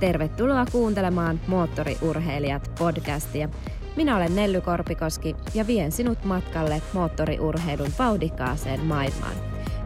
[0.00, 3.48] Tervetuloa kuuntelemaan Moottoriurheilijat podcastia.
[3.96, 9.36] Minä olen Nelly Korpikoski ja vien sinut matkalle moottoriurheilun vauhdikkaaseen maailmaan.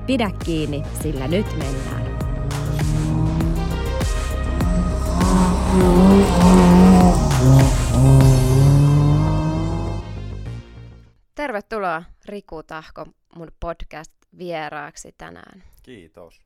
[0.07, 2.19] Pidä kiinni, sillä nyt mennään.
[11.35, 13.07] Tervetuloa Riku Tahko
[13.37, 15.63] mun podcast vieraaksi tänään.
[15.83, 16.41] Kiitos.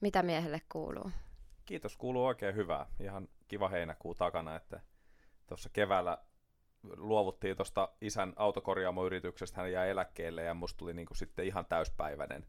[0.00, 1.10] Mitä miehelle kuuluu?
[1.70, 2.86] Kiitos, kuuluu oikein hyvää.
[3.00, 4.80] Ihan kiva heinäkuu takana, että
[5.46, 6.18] tuossa keväällä
[6.96, 12.46] luovuttiin tuosta isän autokorjaamoyrityksestä, hän jäi eläkkeelle ja musta tuli niinku sitten ihan täyspäiväinen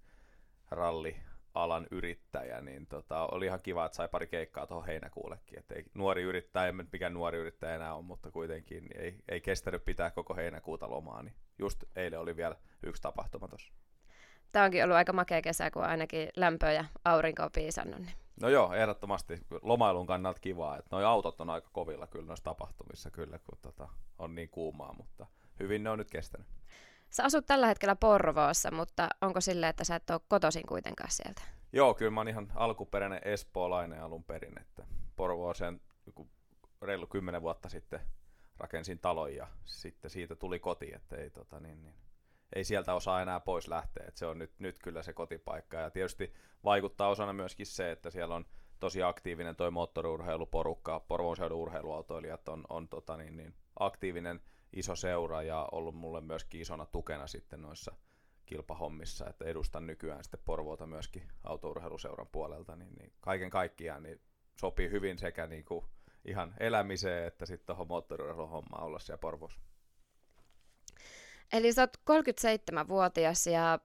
[0.72, 5.60] rallialan yrittäjä, niin tota, oli ihan kiva, että sai pari keikkaa tuohon heinäkuullekin.
[5.60, 9.42] Et ei, nuori yrittäjä, en mikä nuori yrittäjä enää on, mutta kuitenkin niin ei, ei
[9.42, 13.74] kestänyt pitää koko heinäkuuta lomaa, niin just eilen oli vielä yksi tapahtuma tuossa.
[14.52, 18.02] Tämä onkin ollut aika makea kesä, kun ainakin lämpö ja aurinko on piisannut.
[18.02, 18.14] Niin.
[18.42, 23.12] No joo, ehdottomasti lomailun kannalta kivaa, että noi autot on aika kovilla kyllä noissa tapahtumissa
[23.12, 23.90] kyllä, kun tota,
[24.20, 25.26] on niin kuumaa, mutta
[25.60, 26.48] hyvin ne on nyt kestänyt.
[27.10, 31.42] Sä asut tällä hetkellä Porvoossa, mutta onko sille, että sä et ole kotoisin kuitenkaan sieltä?
[31.74, 34.84] Joo, kyllä mä oon ihan alkuperäinen espoolainen alun perin, että
[35.16, 35.82] Porvooseen
[36.82, 38.00] reilu kymmenen vuotta sitten
[38.58, 41.96] rakensin talon ja sitten siitä tuli koti, että ei, tota, niin, niin,
[42.56, 45.92] ei sieltä osaa enää pois lähteä, että se on nyt, nyt kyllä se kotipaikka ja
[45.92, 48.46] tietysti vaikuttaa osana myöskin se, että siellä on
[48.80, 54.42] tosi aktiivinen toi moottoriurheiluporukka, Porvoon seudun urheiluautoilijat on, on tota niin, niin, aktiivinen
[54.74, 57.96] iso seura ja ollut mulle myöskin isona tukena sitten noissa
[58.46, 64.22] kilpahommissa, että edustan nykyään sitten Porvoota myöskin autourheiluseuran puolelta, niin, niin kaiken kaikkiaan niin
[64.60, 65.86] sopii hyvin sekä niin kuin
[66.26, 69.62] ihan elämiseen että sitten tuohon moottoriurheiluhommaan olla siellä Porvoossa.
[71.54, 73.80] Eli sä oot 37-vuotias ja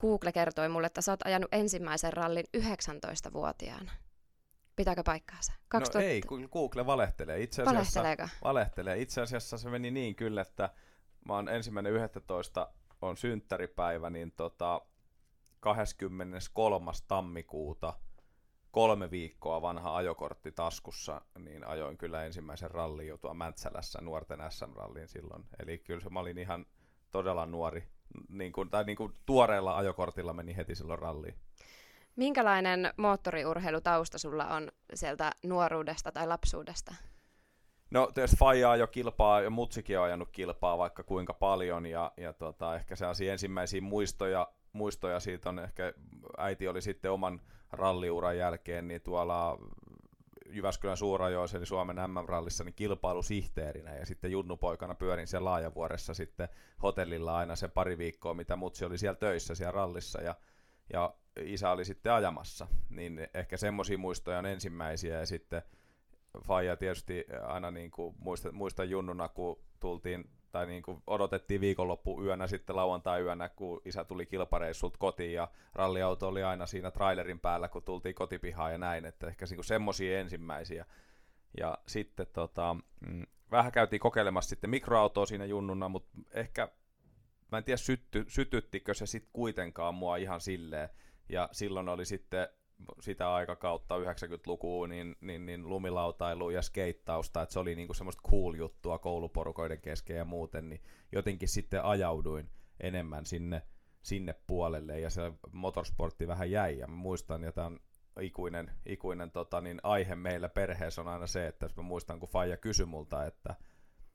[0.00, 3.92] Google kertoi mulle, että sä oot ajanut ensimmäisen rallin 19-vuotiaana.
[4.76, 5.52] Pitääkö paikkaansa?
[5.68, 5.98] 2000...
[5.98, 6.20] No ei,
[6.52, 7.42] Google valehtelee.
[7.42, 8.02] Itse asiassa,
[8.44, 9.00] valehtelee.
[9.00, 10.70] Itse asiassa se meni niin kyllä, että
[11.24, 14.80] mä oon ensimmäinen 11 on synttäripäivä, niin tota
[15.60, 16.92] 23.
[17.08, 17.94] tammikuuta
[18.70, 25.08] kolme viikkoa vanha ajokortti taskussa, niin ajoin kyllä ensimmäisen rallin jo tuo Mäntsälässä nuorten SM-rallin
[25.08, 25.44] silloin.
[25.58, 26.66] Eli kyllä se, mä olin ihan
[27.10, 27.88] todella nuori,
[28.28, 31.34] niin kuin, tai niin kuin tuoreella ajokortilla meni heti silloin ralliin.
[32.16, 36.94] Minkälainen moottoriurheilutausta sulla on sieltä nuoruudesta tai lapsuudesta?
[37.90, 42.32] No tietysti Fajaa jo kilpaa ja Mutsikin on ajanut kilpaa vaikka kuinka paljon ja, ja
[42.32, 45.92] tota, ehkä sellaisia ensimmäisiä muistoja, muistoja siitä on ehkä,
[46.38, 47.40] äiti oli sitten oman
[47.72, 49.58] ralliuran jälkeen niin tuolla
[50.52, 56.48] Jyväskylän suurajoissa, eli Suomen MM-rallissa, niin kilpailusihteerinä, ja sitten junnupoikana pyörin siellä Laajavuoressa sitten
[56.82, 60.34] hotellilla aina se pari viikkoa, mitä mutsi oli siellä töissä siellä rallissa, ja,
[60.92, 65.62] ja isä oli sitten ajamassa, niin ehkä semmoisia muistoja on ensimmäisiä, ja sitten
[66.46, 72.22] Faija tietysti aina niin kuin muista, muista junnuna, kun tultiin tai niin kuin odotettiin viikonloppu
[72.24, 77.68] yönä sitten lauantai-yönä, kun isä tuli kilpareissut kotiin ja ralliauto oli aina siinä trailerin päällä,
[77.68, 80.86] kun tultiin kotipihaan ja näin, että ehkä niin semmoisia ensimmäisiä.
[81.58, 86.68] Ja sitten tota, mm, vähän käytiin kokeilemassa sitten mikroautoa siinä junnuna, mutta ehkä
[87.52, 90.88] mä en tiedä sytty, sytyttikö se sitten kuitenkaan mua ihan silleen.
[91.28, 92.48] Ja silloin oli sitten
[93.00, 98.54] sitä aikakautta 90-lukua, niin, niin, niin lumilautailu ja skeittausta, että se oli niinku semmoista cool
[98.54, 100.82] juttua kouluporukoiden kesken ja muuten, niin
[101.12, 103.62] jotenkin sitten ajauduin enemmän sinne,
[104.02, 106.78] sinne puolelle ja se motorsportti vähän jäi.
[106.78, 107.80] Ja mä muistan, ja tämä on
[108.20, 112.56] ikuinen, ikuinen tota, niin aihe meillä perheessä on aina se, että mä muistan, kun Faija
[112.56, 113.54] kysyi multa, että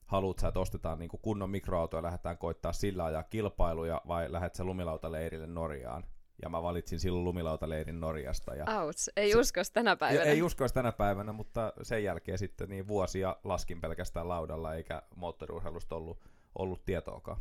[0.06, 4.56] haluat sä, että ostetaan niin kunnon mikroauto ja lähdetään koittaa sillä ajaa kilpailuja vai lähdet
[4.56, 6.04] sä lumilautaleirille Norjaan,
[6.42, 8.56] ja mä valitsin silloin lumilautaleirin Norjasta.
[8.56, 10.24] Ja Outs, ei se, uskos tänä päivänä.
[10.24, 15.96] Ei uskos tänä päivänä, mutta sen jälkeen sitten niin vuosia laskin pelkästään laudalla, eikä moottoriurheilusta
[15.96, 16.20] ollut,
[16.56, 17.38] ollut tietoakaan.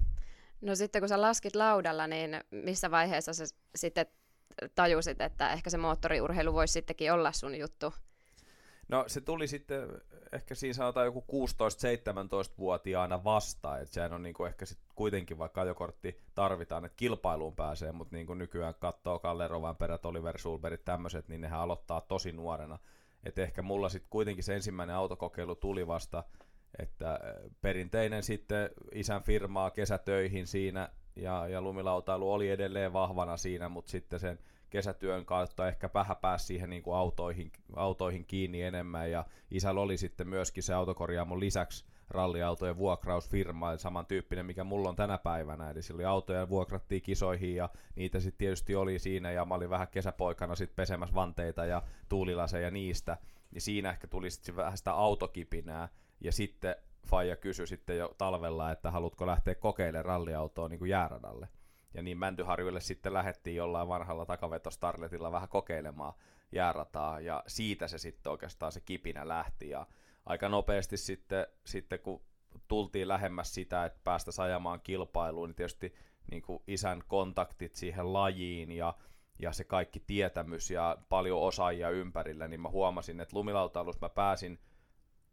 [0.60, 3.44] No sitten kun sä laskit laudalla, niin missä vaiheessa sä
[3.74, 4.06] sitten
[4.74, 7.94] tajusit, että ehkä se moottoriurheilu voisi sittenkin olla sun juttu?
[8.88, 9.88] No se tuli sitten
[10.32, 16.20] ehkä siinä sanotaan joku 16-17-vuotiaana vasta, että sehän on niinku ehkä sit kuitenkin vaikka ajokortti
[16.34, 21.60] tarvitaan, että kilpailuun pääsee, mutta niinku nykyään katsoo Kalle Rovanperät, Oliver Sulberit, tämmöiset, niin nehän
[21.60, 22.78] aloittaa tosi nuorena.
[23.24, 26.24] Että ehkä mulla sitten kuitenkin se ensimmäinen autokokeilu tuli vasta,
[26.78, 27.20] että
[27.60, 34.20] perinteinen sitten isän firmaa kesätöihin siinä ja, ja lumilautailu oli edelleen vahvana siinä, mutta sitten
[34.20, 34.38] sen
[34.74, 39.10] kesätyön kautta ehkä vähän pääsi siihen niin kuin autoihin, autoihin kiinni enemmän.
[39.10, 45.18] Ja isällä oli sitten myöskin se autokorjaamon lisäksi ralliautojen vuokrausfirma, samantyyppinen mikä mulla on tänä
[45.18, 49.30] päivänä, eli sillä oli autoja vuokrattiin kisoihin ja niitä sitten tietysti oli siinä.
[49.30, 53.16] Ja mä olin vähän kesäpoikana sitten pesemässä vanteita ja tuulilaseja niistä,
[53.50, 55.88] niin siinä ehkä tuli sitten vähän sitä autokipinää,
[56.20, 61.48] ja sitten Faija kysyi sitten jo talvella, että haluatko lähteä kokeilemaan ralliautoa niin kuin jääradalle.
[61.94, 66.12] Ja niin Mäntyharjuille sitten lähdettiin jollain vanhalla takavetostarletilla vähän kokeilemaan
[66.52, 69.86] jäärataa, ja siitä se sitten oikeastaan se kipinä lähti, ja
[70.26, 72.22] aika nopeasti sitten, sitten kun
[72.68, 75.94] tultiin lähemmäs sitä, että päästä ajamaan kilpailuun, niin tietysti
[76.30, 78.94] niin kuin isän kontaktit siihen lajiin ja,
[79.38, 84.58] ja se kaikki tietämys ja paljon osaajia ympärillä, niin mä huomasin, että lumilautailussa mä pääsin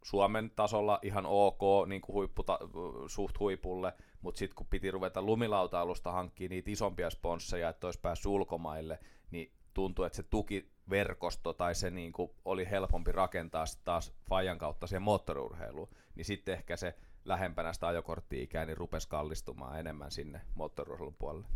[0.04, 2.58] Suomen tasolla ihan ok, niin kuin huipputa,
[3.06, 3.92] suht huipulle,
[4.22, 8.98] mutta sitten kun piti ruveta lumilautailusta hankkia niitä isompia sponsseja, että olisi päässyt ulkomaille,
[9.30, 14.86] niin tuntui, että se tukiverkosto tai se niin kuin oli helpompi rakentaa taas Fajan kautta
[14.86, 21.14] siihen moottoriurheiluun, niin sitten ehkä se lähempänä sitä ajokortti-ikää, niin rupesi kallistumaan enemmän sinne moottoriurheilun
[21.18, 21.46] puolelle.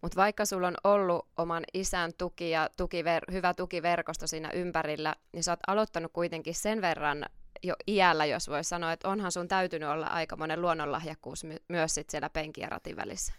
[0.00, 5.44] Mutta vaikka sulla on ollut oman isän tuki ja tukiver- hyvä tukiverkosto siinä ympärillä, niin
[5.44, 7.26] sä oot aloittanut kuitenkin sen verran
[7.62, 11.94] jo iällä, jos voi sanoa, että onhan sun täytynyt olla aika monen luonnonlahjakkuus my- myös
[11.94, 13.32] sit siellä penkin ja ratin välissä.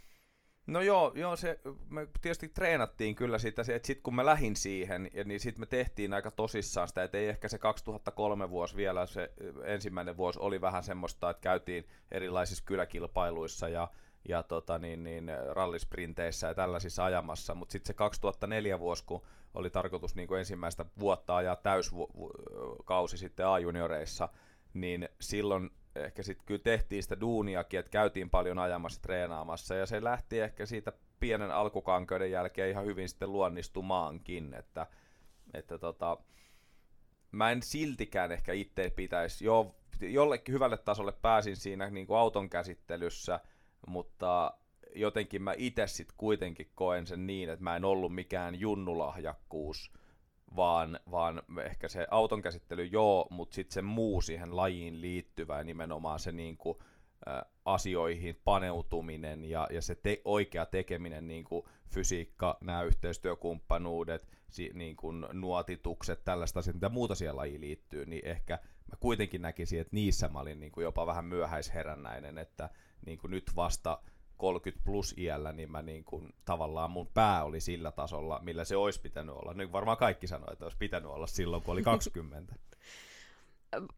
[0.68, 1.60] No joo, joo se,
[1.90, 6.14] me tietysti treenattiin kyllä sitä, että sitten kun mä lähin siihen, niin sitten me tehtiin
[6.14, 9.32] aika tosissaan sitä, että ei ehkä se 2003 vuosi vielä, se
[9.64, 13.88] ensimmäinen vuosi oli vähän semmoista, että käytiin erilaisissa kyläkilpailuissa ja,
[14.30, 19.22] ja tota niin, niin, rallisprinteissä ja tällaisissa ajamassa, mutta sitten se 2004 vuosi, kun
[19.54, 24.30] oli tarkoitus niin kuin ensimmäistä vuotta ajaa täyskausi sitten A-junioreissa,
[24.74, 29.76] niin silloin ehkä sitten kyllä tehtiin sitä duuniakin, että käytiin paljon ajamassa treenaamassa.
[29.76, 34.88] Ja se lähti ehkä siitä pienen alkukankeuden jälkeen ihan hyvin sitten luonnistumaankin, että,
[35.54, 36.18] että tota,
[37.32, 42.50] mä en siltikään ehkä itse pitäisi, jo, jollekin hyvälle tasolle pääsin siinä niin kuin auton
[42.50, 43.40] käsittelyssä,
[43.88, 44.54] mutta
[44.96, 49.92] jotenkin mä itse sitten kuitenkin koen sen niin, että mä en ollut mikään junnulahjakkuus,
[50.56, 56.20] vaan, vaan ehkä se auton käsittely joo, mutta sitten se muu siihen lajiin liittyvä nimenomaan
[56.20, 56.78] se niin kuin,
[57.28, 64.72] ä, asioihin paneutuminen ja, ja se te, oikea tekeminen, niin kuin fysiikka, nämä yhteistyökumppanuudet, si,
[64.74, 69.82] niin kuin nuotitukset, tällaista asiat, mitä muuta siihen lajiin liittyy, niin ehkä mä kuitenkin näkisin,
[69.82, 72.70] että niissä mä olin niin kuin jopa vähän myöhäisherännäinen, että
[73.06, 74.00] niin kuin nyt vasta
[74.38, 78.76] 30 plus iällä, niin mä niin kuin, tavallaan mun pää oli sillä tasolla, millä se
[78.76, 79.54] olisi pitänyt olla.
[79.54, 82.56] Nyt varmaan kaikki sanoo, että olisi pitänyt olla silloin, kun oli 20.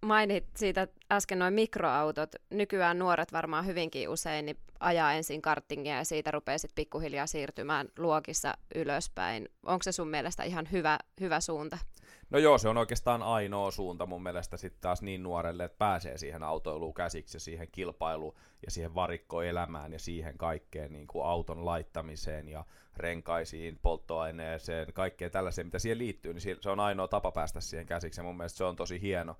[0.02, 2.36] Mainit siitä äsken noin mikroautot.
[2.50, 7.88] Nykyään nuoret varmaan hyvinkin usein niin ajaa ensin karttingia ja siitä rupeaa sitten pikkuhiljaa siirtymään
[7.98, 9.50] luokissa ylöspäin.
[9.64, 11.78] Onko se sun mielestä ihan hyvä, hyvä suunta?
[12.30, 16.18] No joo, se on oikeastaan ainoa suunta mun mielestä sitten taas niin nuorelle, että pääsee
[16.18, 18.36] siihen autoiluun käsiksi ja siihen kilpailuun
[18.66, 22.66] ja siihen varikkoelämään ja siihen kaikkeen niin kuin auton laittamiseen ja
[22.98, 28.20] renkaisiin, polttoaineeseen, kaikkeen tällaiseen, mitä siihen liittyy, niin se on ainoa tapa päästä siihen käsiksi.
[28.20, 29.38] Ja mun mielestä se on tosi hieno,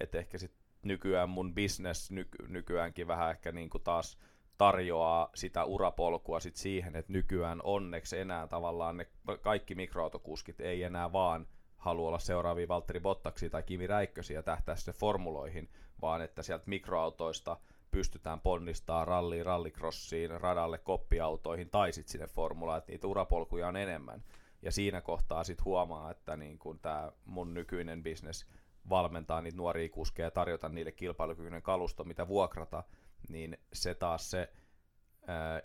[0.00, 4.18] että ehkä sitten nykyään mun business nyky- nykyäänkin vähän ehkä niin kuin taas
[4.58, 9.06] tarjoaa sitä urapolkua sit siihen, että nykyään onneksi enää tavallaan ne
[9.42, 11.46] kaikki mikroautokuskit ei enää vaan
[11.84, 15.68] halua olla seuraavia Valtteri Bottaksia tai Kimi Räikkösiä tähtää se formuloihin,
[16.02, 17.56] vaan että sieltä mikroautoista
[17.90, 24.22] pystytään ponnistaa ralliin, rallikrossiin, radalle, koppiautoihin tai sitten sinne formulaan, että niitä urapolkuja on enemmän.
[24.62, 28.46] Ja siinä kohtaa sitten huomaa, että niin kun tämä mun nykyinen bisnes
[28.88, 32.82] valmentaa niitä nuoria kuskeja ja tarjota niille kilpailukykyinen kalusto, mitä vuokrata,
[33.28, 34.52] niin se taas se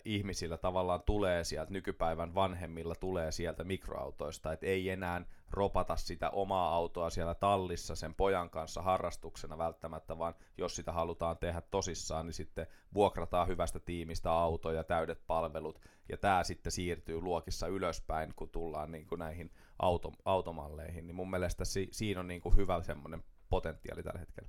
[0.04, 6.74] ihmisillä tavallaan tulee sieltä, nykypäivän vanhemmilla tulee sieltä mikroautoista, että ei enää ropata sitä omaa
[6.74, 12.34] autoa siellä tallissa sen pojan kanssa harrastuksena välttämättä, vaan jos sitä halutaan tehdä tosissaan, niin
[12.34, 18.48] sitten vuokrataan hyvästä tiimistä auto ja täydet palvelut, ja tämä sitten siirtyy luokissa ylöspäin, kun
[18.48, 22.82] tullaan niin kuin näihin auto, automalleihin, niin mun mielestä si, siinä on niin kuin hyvä
[22.82, 24.48] semmoinen potentiaali tällä hetkellä.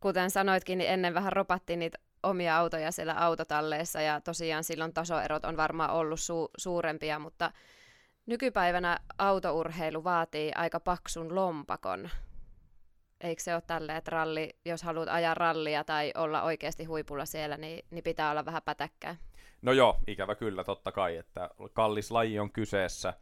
[0.00, 5.44] Kuten sanoitkin, niin ennen vähän ropattiin niitä omia autoja siellä autotalleissa ja tosiaan silloin tasoerot
[5.44, 7.52] on varmaan ollut su- suurempia, mutta
[8.26, 12.10] nykypäivänä autourheilu vaatii aika paksun lompakon.
[13.20, 17.56] Eikö se ole tälleen, että ralli, jos haluat ajaa rallia tai olla oikeasti huipulla siellä,
[17.56, 19.16] niin, niin pitää olla vähän pätäkkää?
[19.62, 23.14] No joo, ikävä kyllä, totta kai, että kallis laji on kyseessä,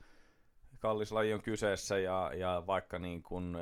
[0.79, 3.57] kallis laji on kyseessä ja, ja vaikka niin kuin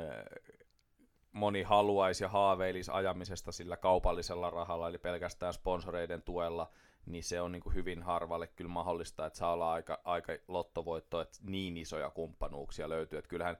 [1.31, 6.71] moni haluaisi ja haaveilisi ajamisesta sillä kaupallisella rahalla, eli pelkästään sponsoreiden tuella,
[7.05, 11.21] niin se on niin kuin hyvin harvalle kyllä mahdollista, että saa olla aika, aika lottovoitto,
[11.21, 13.19] että niin isoja kumppanuuksia löytyy.
[13.19, 13.57] Että kyllähän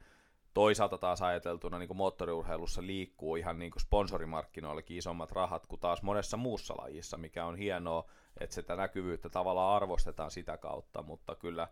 [0.53, 6.01] toisaalta taas ajateltuna niin kuin moottoriurheilussa liikkuu ihan niin kuin sponsorimarkkinoillekin isommat rahat kuin taas
[6.01, 8.09] monessa muussa lajissa, mikä on hienoa,
[8.39, 11.67] että sitä näkyvyyttä tavallaan arvostetaan sitä kautta, mutta kyllä,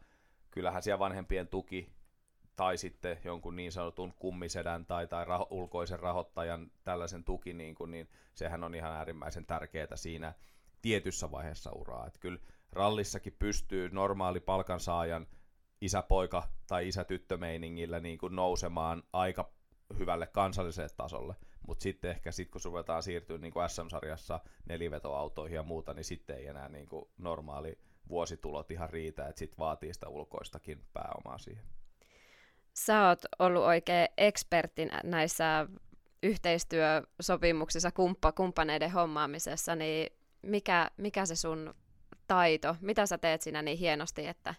[0.51, 1.96] kyllähän siellä vanhempien tuki
[2.57, 7.91] tai sitten jonkun niin sanotun kummisedän tai, tai raho, ulkoisen rahoittajan tällaisen tuki, niin, kuin,
[7.91, 10.33] niin sehän on ihan äärimmäisen tärkeää siinä
[10.81, 12.07] tietyssä vaiheessa uraa.
[12.07, 12.39] Että kyllä
[12.71, 15.27] rallissakin pystyy normaali palkansaajan
[15.81, 19.51] isäpoika tai isätyttömeiningillä niin kuin nousemaan aika
[19.99, 21.35] hyvälle kansalliselle tasolle,
[21.67, 26.37] mutta sitten ehkä sit, kun ruvetaan siirtyä niin kuin SM-sarjassa nelivetoautoihin ja muuta, niin sitten
[26.37, 27.77] ei enää niin kuin normaali
[28.09, 31.76] vuositulot ihan riitä, että sitten vaatii sitä ulkoistakin pääomaa siihen.
[32.77, 35.67] Sä oot ollut oikein ekspertin näissä
[36.23, 41.75] yhteistyösopimuksissa kumppa, kumppaneiden hommaamisessa, niin mikä, mikä se sun
[42.27, 44.55] taito, mitä sä teet siinä niin hienosti, että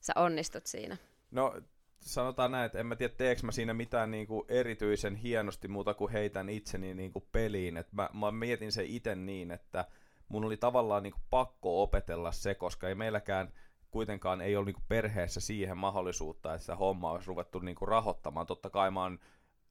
[0.00, 0.96] sä onnistut siinä?
[1.30, 1.60] No
[2.00, 6.12] sanotaan näin, että en mä tiedä teekö mä siinä mitään niinku erityisen hienosti muuta kuin
[6.12, 7.76] heitän itseni niinku peliin.
[7.76, 9.84] Et mä, mä mietin se itse niin, että
[10.28, 13.52] mun oli tavallaan niinku pakko opetella se, koska ei meilläkään
[13.94, 18.46] kuitenkaan ei ole niinku perheessä siihen mahdollisuutta, että sitä hommaa olisi ruvettu niinku rahoittamaan.
[18.46, 19.18] Totta kai mä oon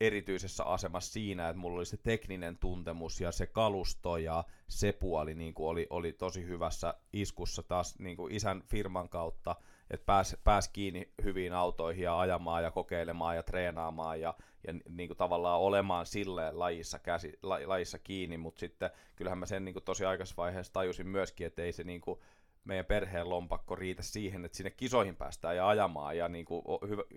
[0.01, 5.35] erityisessä asemassa siinä, että mulla oli se tekninen tuntemus ja se kalusto ja se puoli
[5.35, 9.55] niin kuin oli, oli tosi hyvässä iskussa taas niin kuin isän firman kautta,
[9.89, 14.33] että pääsi pääs kiinni hyviin autoihin ja ajamaan ja kokeilemaan ja treenaamaan ja,
[14.67, 19.45] ja niin kuin tavallaan olemaan silleen lajissa, käsi, la, lajissa kiinni, mutta sitten kyllähän mä
[19.45, 22.19] sen niin kuin tosi aikaisessa vaiheessa tajusin myöskin, että ei se niin kuin
[22.63, 26.63] meidän perheen lompakko riitä siihen, että sinne kisoihin päästään ja ajamaan ja niin kuin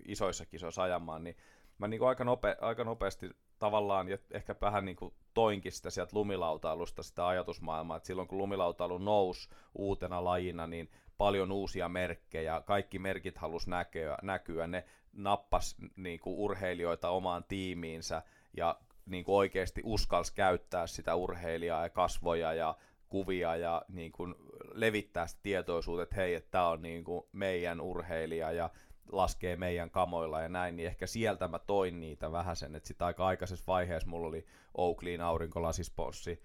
[0.09, 1.37] isoissa kisoissa ajamaan, niin
[1.79, 5.91] mä niin kuin aika, nope, aika nopeasti tavallaan ja ehkä vähän niin kuin toinkin sitä
[5.91, 12.63] sieltä lumilautailusta sitä ajatusmaailmaa, että silloin kun lumilautailu nousi uutena lajina, niin paljon uusia merkkejä,
[12.67, 14.67] kaikki merkit halus näkyä, näkyä.
[14.67, 18.23] Ne nappas niin kuin urheilijoita omaan tiimiinsä
[18.57, 22.77] ja niin kuin oikeasti uskalsi käyttää sitä urheilijaa ja kasvoja ja
[23.09, 24.35] kuvia ja niin kuin
[24.73, 28.71] levittää sitä tietoisuutta, että hei, että tämä on niin kuin meidän urheilija ja
[29.13, 33.07] laskee meidän kamoilla ja näin, niin ehkä sieltä mä toin niitä vähän sen, että sitten
[33.07, 36.43] aika aikaisessa vaiheessa mulla oli Oakleyin aurinkolasisponssi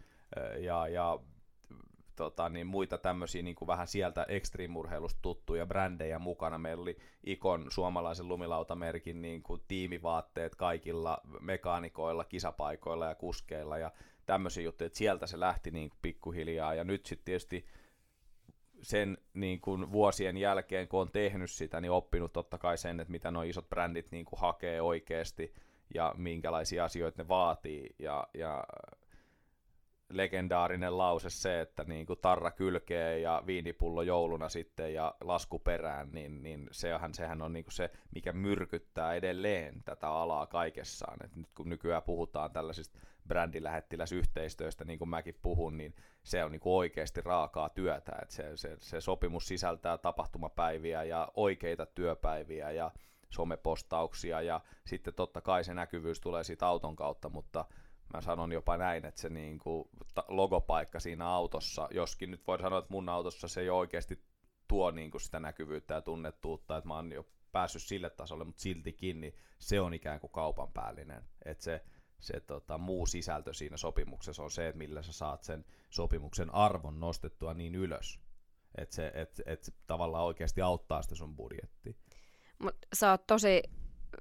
[0.59, 1.19] ja, ja
[2.15, 6.57] tota, niin muita tämmöisiä niin kuin vähän sieltä ekstriimurheilusta tuttuja brändejä mukana.
[6.57, 13.91] Meillä oli Ikon suomalaisen lumilautamerkin niin kuin tiimivaatteet kaikilla mekaanikoilla, kisapaikoilla ja kuskeilla ja
[14.31, 17.65] tämmöisiä juttuja, että sieltä se lähti niin kuin pikkuhiljaa ja nyt sitten tietysti
[18.81, 23.11] sen niin kuin vuosien jälkeen, kun on tehnyt sitä, niin oppinut totta kai sen, että
[23.11, 25.53] mitä nuo isot brändit niin kuin hakee oikeasti
[25.93, 27.95] ja minkälaisia asioita ne vaatii.
[27.99, 28.63] Ja, ja
[30.09, 36.09] legendaarinen lause se, että niin kuin tarra kylkee ja viinipullo jouluna sitten ja lasku perään,
[36.11, 41.25] niin, niin sehän, sehän on niin kuin se, mikä myrkyttää edelleen tätä alaa kaikessaan.
[41.25, 46.59] Et nyt kun nykyään puhutaan tällaisista brändilähettiläsyhteistyöstä, niin kuin mäkin puhun, niin se on niin
[46.59, 48.11] kuin oikeasti raakaa työtä.
[48.21, 52.91] Et se, se, se sopimus sisältää tapahtumapäiviä ja oikeita työpäiviä ja
[53.29, 57.65] somepostauksia ja sitten totta kai se näkyvyys tulee siitä auton kautta, mutta
[58.13, 59.89] mä sanon jopa näin, että se niin kuin
[60.27, 64.23] logopaikka siinä autossa, joskin nyt voi sanoa, että mun autossa se ei oikeasti
[64.67, 68.61] tuo niin kuin sitä näkyvyyttä ja tunnettuutta, että mä oon jo päässyt sille tasolle, mutta
[68.61, 71.23] siltikin niin se on ikään kuin kaupan päällinen.
[71.45, 71.83] Että se,
[72.21, 76.99] se tota, muu sisältö siinä sopimuksessa on se, että millä sä saat sen sopimuksen arvon
[76.99, 78.19] nostettua niin ylös,
[78.75, 81.93] että se et, et tavallaan oikeasti auttaa sitä sun budjettia.
[82.59, 83.63] Mut sä oot tosi,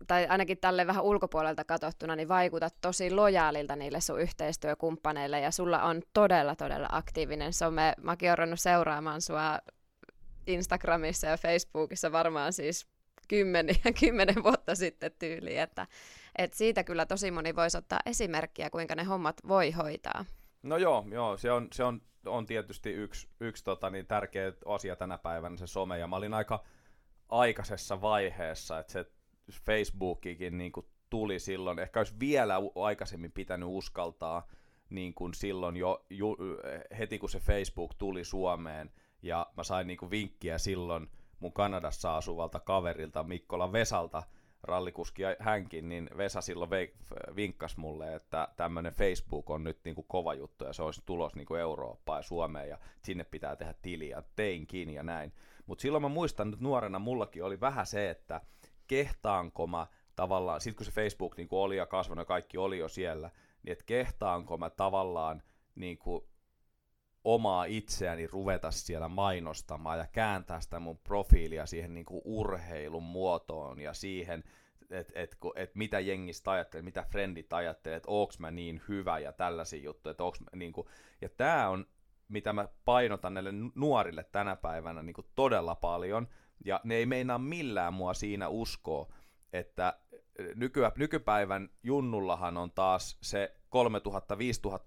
[0.06, 5.82] tai ainakin tälle vähän ulkopuolelta katsottuna, niin vaikutat tosi lojaalilta niille sun yhteistyökumppaneille, ja sulla
[5.82, 7.94] on todella, todella aktiivinen some.
[8.02, 9.58] Mäkin olen seuraamaan sua
[10.46, 12.86] Instagramissa ja Facebookissa varmaan siis
[13.30, 15.86] kymmenen, kymmenen vuotta sitten tyyliin, että
[16.38, 20.24] et siitä kyllä tosi moni voisi ottaa esimerkkiä, kuinka ne hommat voi hoitaa.
[20.62, 24.96] No joo, joo se on, se on, on tietysti yksi, yksi tota, niin tärkeä asia
[24.96, 26.64] tänä päivänä se some, ja mä olin aika
[27.28, 29.04] aikaisessa vaiheessa, että se
[29.66, 34.48] Facebookikin niin kuin tuli silloin, ehkä olisi vielä aikaisemmin pitänyt uskaltaa
[34.90, 36.36] niin kuin silloin jo ju,
[36.98, 38.90] heti kun se Facebook tuli Suomeen,
[39.22, 41.10] ja mä sain niin kuin vinkkiä silloin
[41.40, 44.22] mun Kanadassa asuvalta kaverilta Mikkola Vesalta,
[44.62, 46.70] rallikuski hänkin, niin Vesa silloin
[47.36, 51.34] vinkkas mulle, että tämmöinen Facebook on nyt niin kuin kova juttu ja se olisi tulos
[51.34, 55.32] niin kuin Eurooppaan ja Suomeen ja sinne pitää tehdä tiliä, teinkin ja näin.
[55.66, 58.40] Mutta silloin mä muistan, että nuorena mullakin oli vähän se, että
[58.86, 62.78] kehtaanko mä tavallaan, sit kun se Facebook niin kuin oli ja kasvanut ja kaikki oli
[62.78, 63.30] jo siellä,
[63.62, 65.42] niin että kehtaanko mä tavallaan
[65.74, 66.24] niin kuin
[67.24, 73.80] omaa itseäni ruveta siellä mainostamaan ja kääntää sitä mun profiilia siihen niin kuin urheilun muotoon
[73.80, 74.44] ja siihen,
[74.90, 79.32] että et, et mitä jengistä ajattelee, mitä frendit ajattelee, että onko mä niin hyvä ja
[79.32, 80.10] tällaisia juttuja.
[80.10, 80.86] Että onks mä, niin kuin,
[81.20, 81.86] ja tämä on,
[82.28, 86.28] mitä mä painotan näille nuorille tänä päivänä niin kuin todella paljon,
[86.64, 89.12] ja ne ei meinaa millään mua siinä uskoa,
[89.52, 89.98] että
[90.54, 93.56] nyky, nykypäivän junnullahan on taas se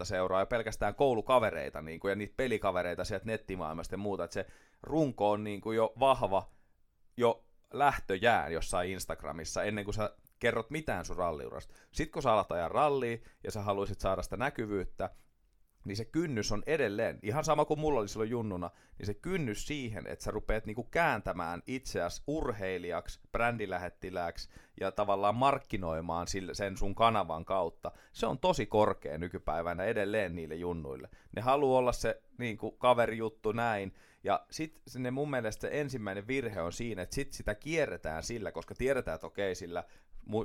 [0.01, 4.33] 3000-5000 seuraa ja pelkästään koulukavereita niin kuin, ja niitä pelikavereita sieltä nettimaailmasta ja muuta, että
[4.33, 4.45] se
[4.83, 6.51] runko on niin kuin jo vahva
[7.17, 11.73] jo lähtöjään jossain Instagramissa ennen kuin sä kerrot mitään sun ralliurasta.
[11.91, 15.09] Sitten kun sä alat ajan rallia ja sä haluaisit saada sitä näkyvyyttä,
[15.85, 19.67] niin se kynnys on edelleen, ihan sama kuin mulla oli silloin junnuna, niin se kynnys
[19.67, 24.49] siihen, että sä rupeat niinku kääntämään itseäsi urheilijaksi, brändilähettilääksi
[24.79, 31.09] ja tavallaan markkinoimaan sen sun kanavan kautta, se on tosi korkea nykypäivänä edelleen niille junnuille.
[31.35, 37.01] Ne haluaa olla se niinku kaverijuttu näin, ja sitten mun mielestä ensimmäinen virhe on siinä,
[37.01, 39.83] että sit sitä kierretään sillä, koska tiedetään, että okei, sillä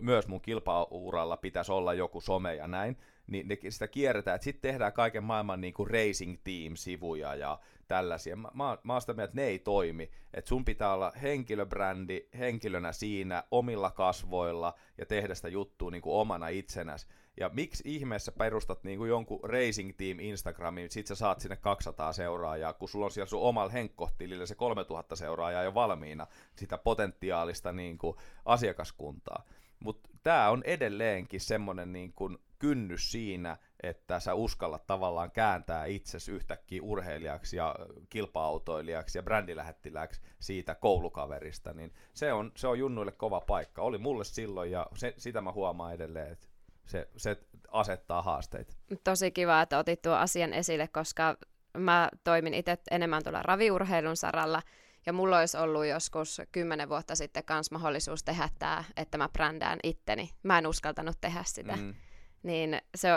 [0.00, 2.96] myös mun kilpauralla pitäisi olla joku some ja näin,
[3.28, 7.58] niin ne, sitä kierretään, että sitten tehdään kaiken maailman niin kuin racing team-sivuja ja
[7.88, 8.36] tällaisia.
[8.36, 10.10] Mä, mä, mä oon sitä mieltä, että ne ei toimi.
[10.34, 16.14] Että sun pitää olla henkilöbrändi henkilönä siinä omilla kasvoilla ja tehdä sitä juttua niin kuin
[16.14, 17.06] omana itsenäsi.
[17.40, 22.12] Ja miksi ihmeessä perustat niin kuin jonkun racing team Instagramiin, sit sä saat sinne 200
[22.12, 27.72] seuraajaa, kun sulla on siellä sun omalla henkkohtilillä se 3000 seuraajaa jo valmiina, sitä potentiaalista
[27.72, 29.44] niin kuin asiakaskuntaa.
[29.80, 36.32] Mutta tämä on edelleenkin semmoinen niin kuin kynnys siinä, että sä uskallat tavallaan kääntää itsesi
[36.32, 37.74] yhtäkkiä urheilijaksi ja
[38.08, 43.82] kilpa-autoilijaksi ja brändilähettiläksi siitä koulukaverista, niin se on, se on junnuille kova paikka.
[43.82, 46.46] Oli mulle silloin ja se, sitä mä huomaan edelleen, että
[46.86, 47.36] se, se
[47.70, 48.74] asettaa haasteita.
[49.04, 51.36] Tosi kiva, että otit tuo asian esille, koska
[51.78, 54.62] mä toimin itse enemmän tuolla raviurheilun saralla,
[55.06, 59.78] ja mulla olisi ollut joskus kymmenen vuotta sitten kans mahdollisuus tehdä tämä, että mä brändään
[59.82, 60.30] itteni.
[60.42, 61.76] Mä en uskaltanut tehdä sitä.
[61.76, 61.94] Mm.
[62.42, 63.08] Niin se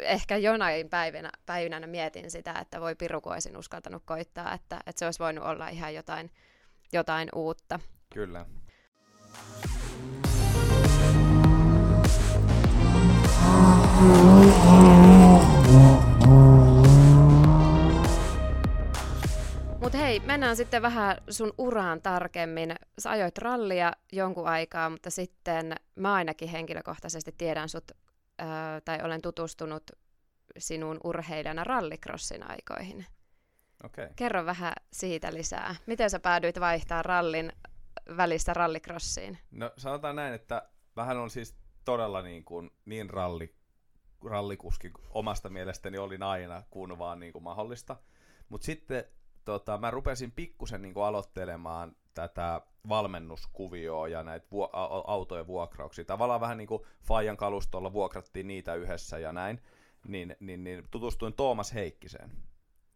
[0.00, 4.98] ehkä jonain päivänä, päivänä mietin sitä, että voi piru, kun olisin uskaltanut koittaa, että, että
[4.98, 6.30] se olisi voinut olla ihan jotain,
[6.92, 7.80] jotain uutta.
[8.14, 8.46] Kyllä.
[19.80, 22.74] Mutta hei, mennään sitten vähän sun uraan tarkemmin.
[22.98, 27.92] Sä ajoit rallia jonkun aikaa, mutta sitten mä ainakin henkilökohtaisesti tiedän sut,
[28.84, 29.90] tai olen tutustunut
[30.58, 33.06] sinun urheilijana rallikrossin aikoihin.
[33.84, 34.08] Okay.
[34.16, 35.74] Kerro vähän siitä lisää.
[35.86, 37.52] Miten sä päädyit vaihtaa rallin
[38.16, 39.38] välistä rallikrossiin?
[39.50, 43.54] No sanotaan näin, että vähän on siis todella niin, kuin, niin ralli,
[44.24, 47.96] rallikuski omasta mielestäni olin aina, kun vaan niin kuin mahdollista.
[48.48, 49.04] Mutta sitten
[49.48, 54.68] tota, mä rupesin pikkusen niin aloittelemaan tätä valmennuskuvioa ja näitä vu-
[55.06, 56.04] autojen vuokrauksia.
[56.04, 59.60] Tavallaan vähän niin kuin Fajan kalustolla vuokrattiin niitä yhdessä ja näin.
[60.08, 62.32] Niin, niin, niin tutustuin Toomas Heikkiseen.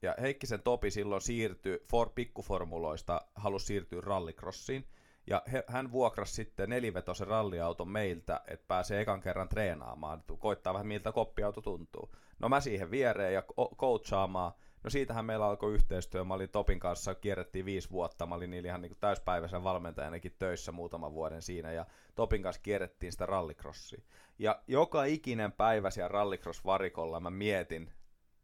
[0.02, 4.88] Ja Heikkisen Topi silloin siirtyi for, pikkuformuloista, halusi siirtyä rallikrossiin.
[5.26, 10.86] Ja he, hän vuokrasi sitten nelivetosen ralliauton meiltä, että pääsee ekan kerran treenaamaan, koittaa vähän
[10.86, 12.12] miltä koppiauto tuntuu.
[12.38, 13.42] No mä siihen viereen ja
[13.76, 14.52] coachaamaan,
[14.84, 16.24] No siitähän meillä alkoi yhteistyö.
[16.24, 18.26] Mä olin Topin kanssa, kierrettiin viisi vuotta.
[18.26, 21.72] Mä olin niillä ihan niin täyspäiväisen valmentajanakin töissä muutaman vuoden siinä.
[21.72, 24.02] Ja Topin kanssa kierrettiin sitä rallikrossia.
[24.38, 27.92] Ja joka ikinen päivä siellä rallikross-varikolla mä mietin,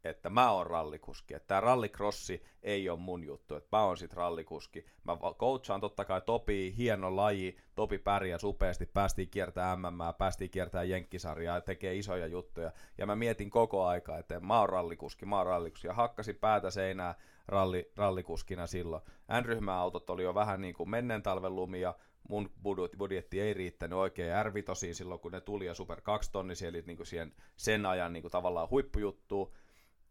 [0.03, 4.13] että mä oon rallikuski, että tämä rallikrossi ei ole mun juttu, että mä oon sit
[4.13, 4.85] rallikuski.
[5.03, 10.83] Mä coachaan totta kai Topi, hieno laji, Topi pärjää upeasti, päästiin kiertää MM, päästiin kiertää
[10.83, 12.71] Jenkkisarjaa ja tekee isoja juttuja.
[12.97, 15.87] Ja mä mietin koko aika, että mä oon rallikuski, mä oon rallikuski.
[15.87, 17.15] Ja hakkasin päätä seinää
[17.47, 19.01] ralli, rallikuskina silloin.
[19.41, 21.93] N-ryhmäautot oli jo vähän niin kuin menneen talven lumia,
[22.29, 22.51] mun
[22.97, 26.97] budjetti ei riittänyt oikein r silloin, kun ne tuli, ja Super 2 tonni, eli niin
[26.97, 29.51] kuin siihen, sen ajan niin kuin tavallaan huippujuttuun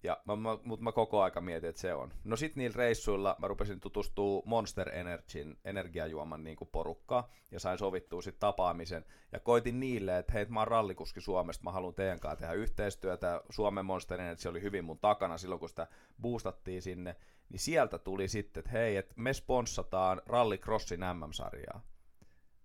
[0.02, 2.12] ja mä, mä, mutta mä koko aika mietin, että se on.
[2.24, 8.22] No sit niillä reissuilla mä rupesin tutustua Monster Energyn energiajuoman niin porukkaa ja sain sovittua
[8.22, 9.04] sit tapaamisen.
[9.32, 13.40] Ja koitin niille, että hei, mä oon rallikuski Suomesta, mä haluan teidän kanssa tehdä yhteistyötä.
[13.50, 15.86] Suomen Monster Energy oli hyvin mun takana silloin, kun sitä
[16.20, 17.16] boostattiin sinne.
[17.48, 21.80] Niin sieltä tuli sitten, että hei, että me sponssataan Rallycrossin MM-sarjaa.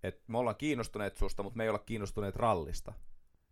[0.04, 2.94] Et me ollaan kiinnostuneet susta, mutta me ei olla kiinnostuneet rallista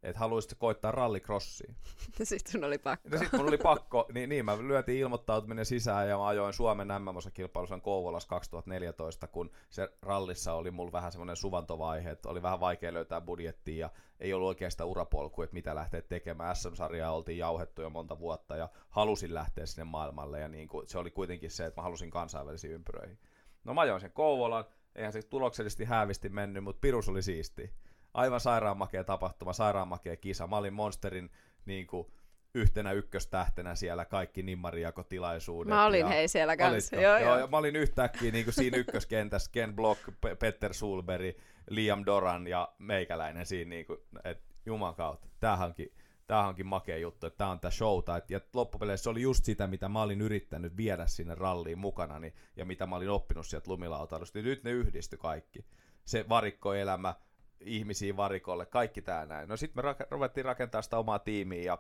[0.04, 1.74] että haluaisit koittaa rallycrossia.
[2.24, 3.10] sitten sun oli pakko.
[3.10, 6.88] No sitten mun oli pakko, niin, niin mä lyötiin ilmoittautuminen sisään ja mä ajoin Suomen
[6.88, 12.94] MM-kilpailussa Kouvolassa 2014, kun se rallissa oli mulla vähän semmoinen suvantovaihe, että oli vähän vaikea
[12.94, 16.56] löytää budjettia ja ei ollut oikeastaan urapolku, että mitä lähteä tekemään.
[16.56, 20.98] SM-sarjaa oltiin jauhettu jo monta vuotta ja halusin lähteä sinne maailmalle ja niin kuin, se
[20.98, 23.20] oli kuitenkin se, että mä halusin kansainvälisiin ympyröihin.
[23.64, 27.74] No mä ajoin sen Kouvolan, eihän se tuloksellisesti häävisti mennyt, mutta pirus oli siisti
[28.13, 30.47] aivan sairaanmakea tapahtuma, sairaanmakea kisa.
[30.47, 31.30] Mä olin Monsterin
[31.65, 32.08] niin kuin,
[32.56, 35.69] yhtenä ykköstähtenä siellä kaikki nimmarijakotilaisuudet.
[35.69, 36.95] Mä olin ja, hei siellä kanssa.
[36.95, 37.38] Joo, joo.
[37.38, 41.36] joo, mä olin yhtäkkiä niin kuin siinä ykköskentässä Ken Block, P- Petter Sulberg,
[41.69, 45.93] Liam Doran ja meikäläinen siinä, niin kuin, että juman kautta, tämähän onkin,
[46.28, 48.17] tämähän onkin makea juttu, että tämä on tämä showta.
[48.17, 52.15] Et, ja loppupeleissä se oli just sitä, mitä mä olin yrittänyt viedä sinne ralliin mukana
[52.56, 54.38] ja mitä mä olin oppinut sieltä lumilautailusta.
[54.38, 55.65] Ja nyt ne yhdistyi kaikki.
[56.06, 57.15] Se varikkoelämä,
[57.62, 59.50] ihmisiä varikolle, kaikki tämä näin.
[59.50, 61.78] No sitten me rak- ruvettiin rakentamaan sitä omaa tiimiä ja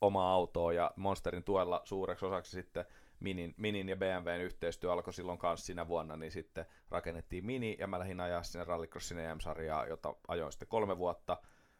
[0.00, 2.84] omaa autoa ja Monsterin tuella suureksi osaksi sitten
[3.20, 7.86] Minin, Minin ja BMWn yhteistyö alkoi silloin kanssa siinä vuonna, niin sitten rakennettiin Mini ja
[7.86, 11.38] mä lähdin ajaa sinne Rallycrossin EM-sarjaa, jota ajoin sitten kolme vuotta,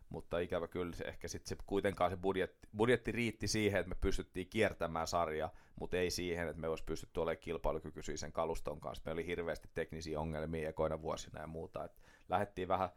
[0.08, 3.96] mutta ikävä kyllä se ehkä sitten se, kuitenkaan se budjetti, budjetti riitti siihen, että me
[4.00, 9.02] pystyttiin kiertämään sarja, mutta ei siihen, että me olisi pystytty olemaan kilpailukykyisiä sen kaluston kanssa.
[9.06, 12.88] Me oli hirveästi teknisiä ongelmia ekoina vuosina ja muuta, että lähdettiin vähän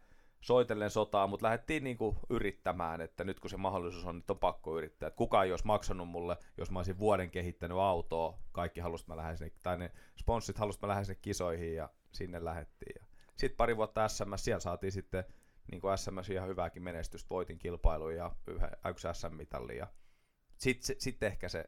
[0.44, 4.78] soitellen sotaa, mutta lähdettiin niinku yrittämään, että nyt kun se mahdollisuus on, nyt on pakko
[4.78, 5.06] yrittää.
[5.06, 9.16] Että kukaan ei olisi maksanut mulle, jos mä olisin vuoden kehittänyt autoa, kaikki halusivat, mä
[9.16, 13.06] lähden sinne, tai ne sponssit halusivat, mä lähden sinne kisoihin ja sinne lähdettiin.
[13.36, 15.24] Sitten pari vuotta SMS, siellä saatiin sitten
[15.70, 18.32] niin kuin SMS ihan hyvääkin menestystä, voitin kilpailun ja
[18.90, 19.80] yksi SM-mitalli.
[20.56, 21.64] Sitten sit, ehkä se,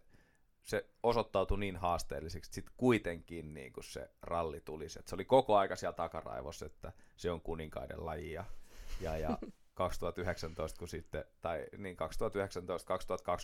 [0.64, 4.88] se osoittautui niin haasteelliseksi, että sitten kuitenkin niin kuin se ralli tuli.
[4.88, 8.44] Se oli koko aika siellä takaraivossa, että se on kuninkaiden laji ja
[9.00, 9.38] ja, ja
[9.76, 11.96] 2019, kun sitten, tai niin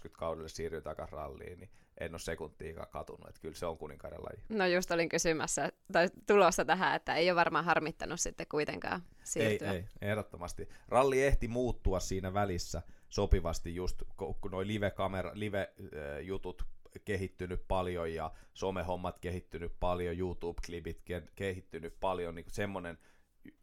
[0.08, 4.22] 2019-2020 kaudelle siirryin takaisin ralliin, niin en ole sekuntiikaan katunut, että kyllä se on kuninkaiden
[4.22, 4.44] laji.
[4.48, 9.72] No just olin kysymässä, tai tulossa tähän, että ei ole varmaan harmittanut sitten kuitenkaan siirtyä.
[9.72, 10.68] Ei, ei, ehdottomasti.
[10.88, 16.62] Ralli ehti muuttua siinä välissä sopivasti just, kun nuo live-kamera, live-jutut
[17.04, 21.02] kehittynyt paljon ja somehommat kehittynyt paljon, YouTube-klipit
[21.34, 22.98] kehittynyt paljon, niin semmoinen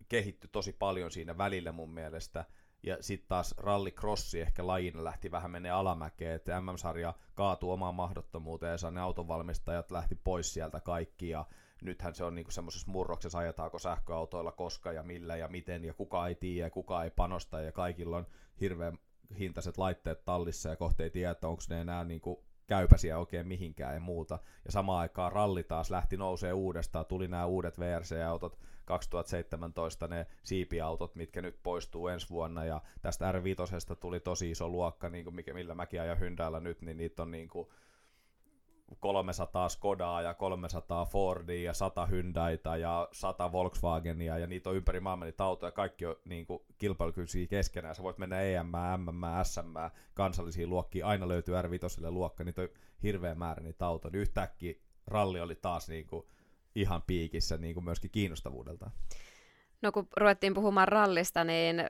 [0.09, 2.45] kehittyi tosi paljon siinä välillä mun mielestä.
[2.83, 8.77] Ja sitten taas rallycrossi ehkä lajina lähti vähän menee alamäkeen, että MM-sarja kaatui omaan mahdottomuuteen
[8.83, 11.45] ja ne autonvalmistajat lähti pois sieltä kaikki ja
[11.81, 16.27] nythän se on niinku semmoisessa murroksessa, ajetaanko sähköautoilla koska ja millä ja miten ja kuka
[16.27, 18.27] ei tiedä ja kuka ei panosta ja kaikilla on
[18.59, 18.97] hirveän
[19.39, 23.93] hintaiset laitteet tallissa ja kohta ei tiedä, että onko ne enää niinku käypäsiä oikein mihinkään
[23.93, 24.39] ja muuta.
[24.65, 31.15] Ja samaan aikaan ralli taas lähti nousee uudestaan, tuli nämä uudet VRC-autot, 2017 ne siipiautot,
[31.15, 35.53] mitkä nyt poistuu ensi vuonna, ja tästä R5 tuli tosi iso luokka, niin kuin mikä,
[35.53, 37.67] millä mäkin ajan Hyndäällä nyt, niin niitä on niin kuin
[38.99, 44.99] 300 Skodaa ja 300 Fordia ja 100 Hyundaita ja 100 Volkswagenia ja niitä on ympäri
[44.99, 47.95] maailman niitä autoja, kaikki on niin kuin, kilpailukykyisiä keskenään.
[47.95, 52.69] Sä voit mennä EM, MM, SM, kansallisiin luokkiin, aina löytyy R5 luokka, niitä on
[53.03, 54.19] hirveä määrä niitä autoja.
[54.19, 54.73] Yhtäkkiä
[55.07, 56.25] ralli oli taas niin kuin,
[56.75, 58.91] ihan piikissä niin kuin myöskin kiinnostavuudelta.
[59.81, 61.83] No kun ruvettiin puhumaan rallista, niin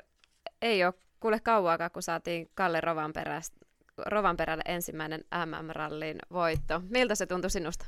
[0.62, 3.68] ei ole kuule kauaakaan, kun saatiin Kalle Rovanperästä
[4.05, 6.81] Rovanperälle ensimmäinen MM-rallin voitto.
[6.89, 7.85] Miltä se tuntui sinusta?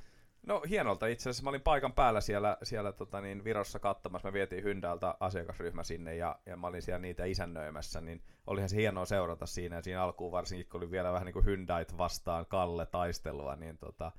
[0.48, 1.44] No hienolta itse asiassa.
[1.44, 4.28] Mä olin paikan päällä siellä, siellä tota niin, Virossa katsomassa.
[4.28, 8.02] Me vietiin Hyndältä asiakasryhmä sinne ja, ja mä olin siellä niitä isännöimässä.
[8.02, 9.76] Niin olihan se hienoa seurata siinä.
[9.76, 13.78] Ja siinä alkuun varsinkin, kun oli vielä vähän niin kuin Hyndait vastaan Kalle taistelua, niin
[13.78, 14.12] tota,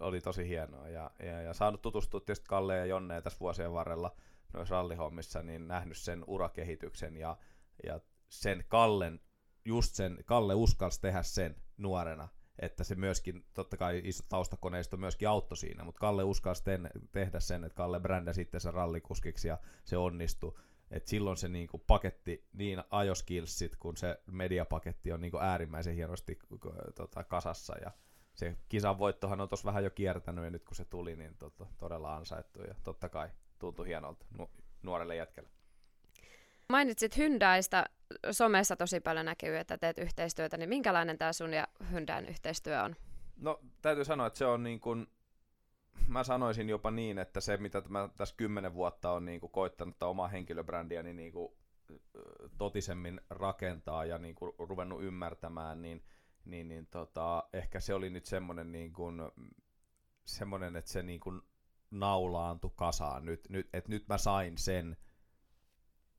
[0.00, 0.88] oli tosi hienoa.
[0.88, 4.16] Ja, ja, ja saanut tutustua tietysti Kalle ja Jonne tässä vuosien varrella
[4.52, 7.36] noissa rallihommissa, niin nähnyt sen urakehityksen ja,
[7.86, 9.20] ja sen Kallen,
[9.68, 12.28] just sen, Kalle uskalsi tehdä sen nuorena,
[12.58, 17.40] että se myöskin, totta kai iso taustakoneisto myöskin auttoi siinä, mutta Kalle uskalsi ten, tehdä
[17.40, 20.54] sen, että Kalle brändä sitten sen rallikuskiksi ja se onnistui.
[20.90, 26.38] Et silloin se niinku paketti, niin ajoskillsit kuin se mediapaketti on niinku äärimmäisen hienosti
[26.94, 27.90] tota, kasassa ja
[28.34, 31.66] se kisan voittohan on tuossa vähän jo kiertänyt ja nyt kun se tuli, niin tota,
[31.78, 33.28] todella ansaittu ja totta kai
[33.58, 34.50] tuntui hienolta nu-
[34.82, 35.50] nuorelle jätkelle.
[36.72, 37.84] Mainitsit Hyundaista,
[38.30, 42.96] somessa tosi paljon näkyy, että teet yhteistyötä, niin minkälainen tämä sun ja Hyundain yhteistyö on?
[43.36, 45.06] No täytyy sanoa, että se on niin kuin,
[46.06, 50.02] mä sanoisin jopa niin, että se mitä mä tässä kymmenen vuotta on niin kuin koittanut
[50.02, 51.52] omaa henkilöbrändiäni niin kuin
[52.58, 56.04] totisemmin rakentaa ja niin kuin ruvennut ymmärtämään, niin–
[56.50, 59.20] niin, niin tota, ehkä se oli nyt semmoinen, niin kuin,
[60.24, 61.40] semmoinen että se niin kuin
[61.90, 64.96] naulaantui kasaan nyt, nyt, että nyt mä sain sen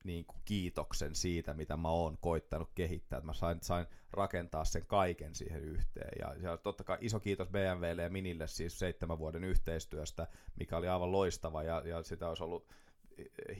[0.04, 4.86] niin kuin kiitoksen siitä, mitä mä oon koittanut kehittää, että mä sain, sain rakentaa sen
[4.86, 6.12] kaiken siihen yhteen.
[6.18, 10.88] Ja, ja totta kai iso kiitos BMWlle ja Minille siis seitsemän vuoden yhteistyöstä, mikä oli
[10.88, 12.68] aivan loistava ja, ja sitä olisi ollut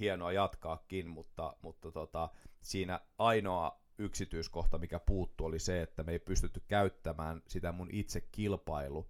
[0.01, 2.29] hienoa jatkaakin, mutta, mutta tota,
[2.61, 8.21] siinä ainoa yksityiskohta, mikä puuttu, oli se, että me ei pystytty käyttämään sitä mun itse
[8.21, 9.09] kilpailu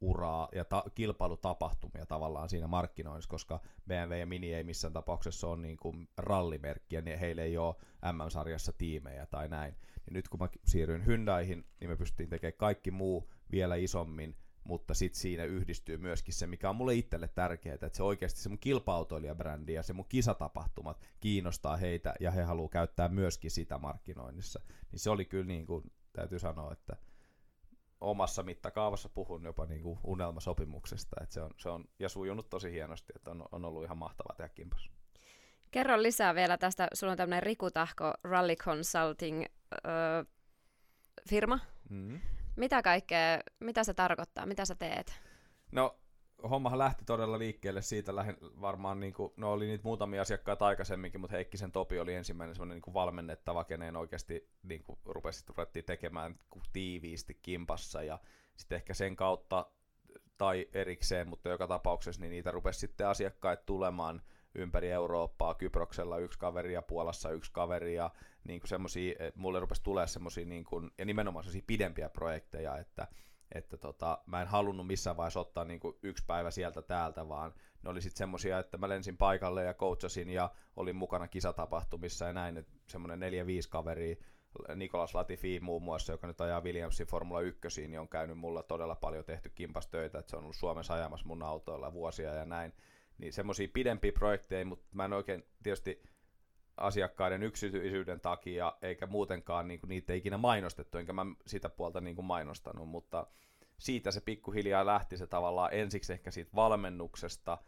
[0.00, 5.56] uraa ja ta- kilpailutapahtumia tavallaan siinä markkinoinnissa, koska BMW ja Mini ei missään tapauksessa ole
[5.56, 7.74] niin kuin rallimerkkiä, niin heillä ei ole
[8.12, 9.74] MM-sarjassa tiimejä tai näin.
[10.06, 14.94] Niin nyt kun mä siirryin Hyundaihin, niin me pystyttiin tekemään kaikki muu vielä isommin, mutta
[14.94, 18.58] sitten siinä yhdistyy myöskin se, mikä on mulle itselle tärkeää, että se oikeasti se mun
[18.58, 24.60] kilpa-autoilijabrändi ja se mun kisatapahtumat kiinnostaa heitä ja he haluaa käyttää myöskin sitä markkinoinnissa.
[24.92, 26.96] Niin se oli kyllä niin kuin, täytyy sanoa, että
[28.00, 32.72] omassa mittakaavassa puhun jopa niin kuin unelmasopimuksesta, että se on, se on, ja sujunut tosi
[32.72, 34.90] hienosti, että on, on ollut ihan mahtava tehdä kimpas.
[35.70, 40.24] Kerro lisää vielä tästä, sulla on tämmöinen Riku Tahko Rally Consulting öö,
[41.28, 41.58] firma.
[41.90, 42.20] Mm-hmm.
[42.56, 45.20] Mitä kaikkea, mitä se tarkoittaa, mitä sä teet?
[45.72, 45.96] No
[46.42, 51.20] hommahan lähti todella liikkeelle siitä lähin, varmaan, niin kuin, no oli niitä muutamia asiakkaita aikaisemminkin,
[51.20, 56.38] mutta Heikkisen Topi oli ensimmäinen semmoinen niin valmennettava, keneen oikeasti niin kuin rupesi, ruvettiin tekemään
[56.72, 58.18] tiiviisti kimpassa ja
[58.56, 59.66] sitten ehkä sen kautta
[60.38, 64.22] tai erikseen, mutta joka tapauksessa niin niitä rupesi sitten asiakkaita tulemaan
[64.54, 68.10] ympäri Eurooppaa, Kyproksella yksi kaveri ja Puolassa yksi kaveri ja
[68.44, 73.08] niin kuin semmosia, mulle rupesi tulee semmoisia niin kuin, ja nimenomaan semmoisia pidempiä projekteja, että
[73.54, 77.54] että tota, mä en halunnut missään vaiheessa ottaa niin kuin yksi päivä sieltä täältä, vaan
[77.82, 82.32] ne oli sitten semmosia, että mä lensin paikalle ja coachasin ja olin mukana kisatapahtumissa ja
[82.32, 84.18] näin, että semmoinen neljä viisi kaveri,
[84.74, 88.94] Nikolas Latifi muun muassa, joka nyt ajaa Williamsin Formula 1, niin on käynyt mulla todella
[88.94, 92.72] paljon tehty kimpastöitä, että se on ollut Suomessa ajamassa mun autoilla vuosia ja näin.
[93.18, 96.02] Niin semmoisia pidempiä projekteja, mutta mä en oikein tietysti
[96.76, 102.00] asiakkaiden yksityisyyden takia, eikä muutenkaan niin kuin, niitä ei ikinä mainostettu, enkä mä sitä puolta
[102.00, 103.26] niin kuin mainostanut, mutta
[103.78, 107.58] siitä se pikkuhiljaa lähti se tavallaan ensiksi ehkä siitä valmennuksesta,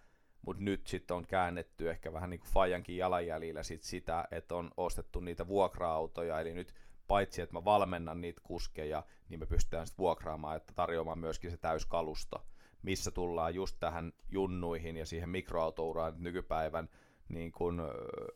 [0.43, 4.71] mutta nyt sitten on käännetty ehkä vähän niin kuin Fajankin jalanjäljillä sit sitä, että on
[4.77, 6.75] ostettu niitä vuokra-autoja, eli nyt
[7.09, 11.57] paitsi että mä valmennan niitä kuskeja, niin me pystytään sitten vuokraamaan, että tarjoamaan myöskin se
[11.57, 12.47] täyskalusto,
[12.83, 16.89] missä tullaan just tähän junnuihin ja siihen mikroautouraan nykypäivän
[17.29, 17.83] niin kun,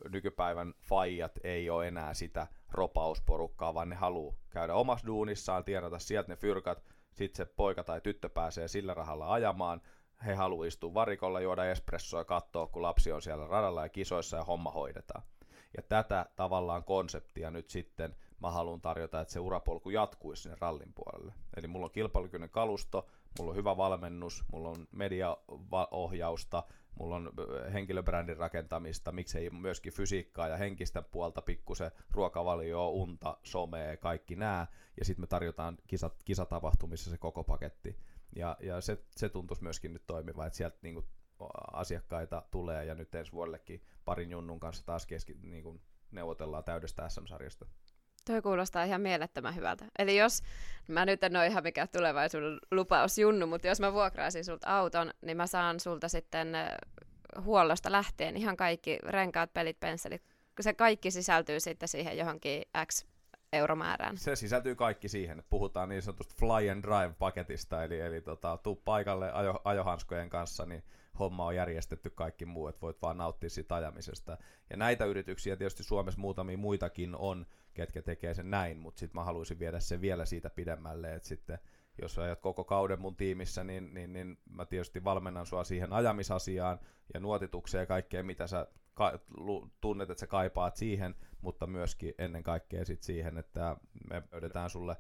[0.09, 6.33] nykypäivän faijat ei ole enää sitä ropausporukkaa, vaan ne haluaa käydä omassa duunissaan, tienata sieltä
[6.33, 9.81] ne fyrkat, sitten se poika tai tyttö pääsee sillä rahalla ajamaan,
[10.27, 14.37] he haluaa istua varikolla, juoda espressoa ja katsoa, kun lapsi on siellä radalla ja kisoissa
[14.37, 15.23] ja homma hoidetaan.
[15.77, 20.93] Ja tätä tavallaan konseptia nyt sitten mä haluan tarjota, että se urapolku jatkuisi sinne rallin
[20.95, 21.33] puolelle.
[21.57, 23.07] Eli mulla on kilpailukykyinen kalusto,
[23.39, 26.63] mulla on hyvä valmennus, mulla on mediaohjausta,
[26.99, 27.33] mulla on
[27.73, 34.67] henkilöbrändin rakentamista, miksei myöskin fysiikkaa ja henkistä puolta, pikkusen ruokavalioa, unta, somea, kaikki nämä,
[34.99, 37.99] ja sitten me tarjotaan kisat, kisatapahtumissa se koko paketti.
[38.37, 41.05] Ja, ja se, se tuntuisi myöskin nyt toimiva, että sieltä niinku
[41.73, 47.67] asiakkaita tulee, ja nyt ensi vuodellekin parin junnun kanssa taas keski, niinku neuvotellaan täydestä SM-sarjasta.
[48.25, 49.85] Toi kuulostaa ihan mielettömän hyvältä.
[49.99, 50.43] Eli jos,
[50.89, 55.11] mä nyt en ole ihan mikään tulevaisuuden lupaus Junnu, mutta jos mä vuokraisin sulta auton,
[55.23, 56.57] niin mä saan sulta sitten
[57.45, 60.23] huollosta lähtien ihan kaikki renkaat, pelit, pensselit.
[60.61, 63.05] Se kaikki sisältyy sitten siihen johonkin X
[63.53, 64.17] euromäärään.
[64.17, 68.77] Se sisältyy kaikki siihen, puhutaan niin sanotusta fly and drive paketista, eli, eli tota, tuu
[68.77, 70.83] paikalle ajo, ajohanskojen kanssa, niin
[71.19, 74.39] homma on järjestetty kaikki muu, että voit vaan nauttia siitä ajamisesta.
[74.71, 79.25] Ja näitä yrityksiä tietysti Suomessa muutamia muitakin on, ketkä tekee sen näin, mutta sitten mä
[79.25, 81.59] haluaisin viedä sen vielä siitä pidemmälle, että sitten
[82.03, 86.81] jos ajat koko kauden mun tiimissä, niin, niin, niin mä tietysti valmennan sua siihen ajamisasiaan
[87.15, 89.19] ja nuotitukseen ja kaikkeen, mitä sä ka-
[89.81, 93.77] tunnet, että sä kaipaat siihen, mutta myöskin ennen kaikkea sit siihen, että
[94.11, 94.97] me löydetään sulle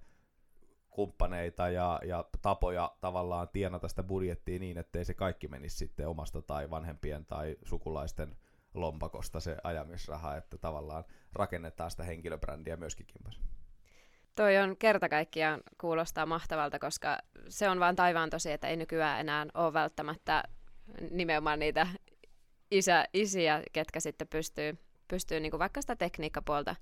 [0.90, 6.42] kumppaneita ja, ja tapoja tavallaan tienata sitä budjettia niin, ettei se kaikki menisi sitten omasta
[6.42, 8.36] tai vanhempien tai sukulaisten
[8.74, 13.40] lompakosta se ajamisraha, että tavallaan rakennetaan sitä henkilöbrändiä myöskin kimpas.
[14.34, 19.20] Toi on kerta kaikkiaan kuulostaa mahtavalta, koska se on vain taivaan tosi, että ei nykyään
[19.20, 20.42] enää ole välttämättä
[21.10, 21.86] nimenomaan niitä
[22.70, 26.76] isä, isiä, ketkä sitten pystyy, pystyy niin kuin vaikka sitä tekniikkapuolta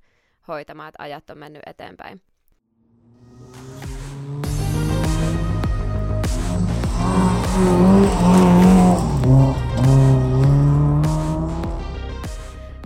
[0.48, 2.22] hoitamaan, että ajat on mennyt eteenpäin.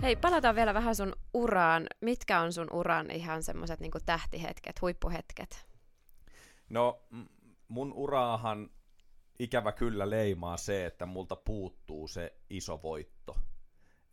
[0.05, 1.87] Hei, palataan vielä vähän sun uraan.
[2.01, 5.65] Mitkä on sun uran ihan semmoiset niin tähtihetket, huippuhetket?
[6.69, 7.01] No,
[7.67, 8.69] mun uraahan
[9.39, 13.37] ikävä kyllä leimaa se, että multa puuttuu se iso voitto.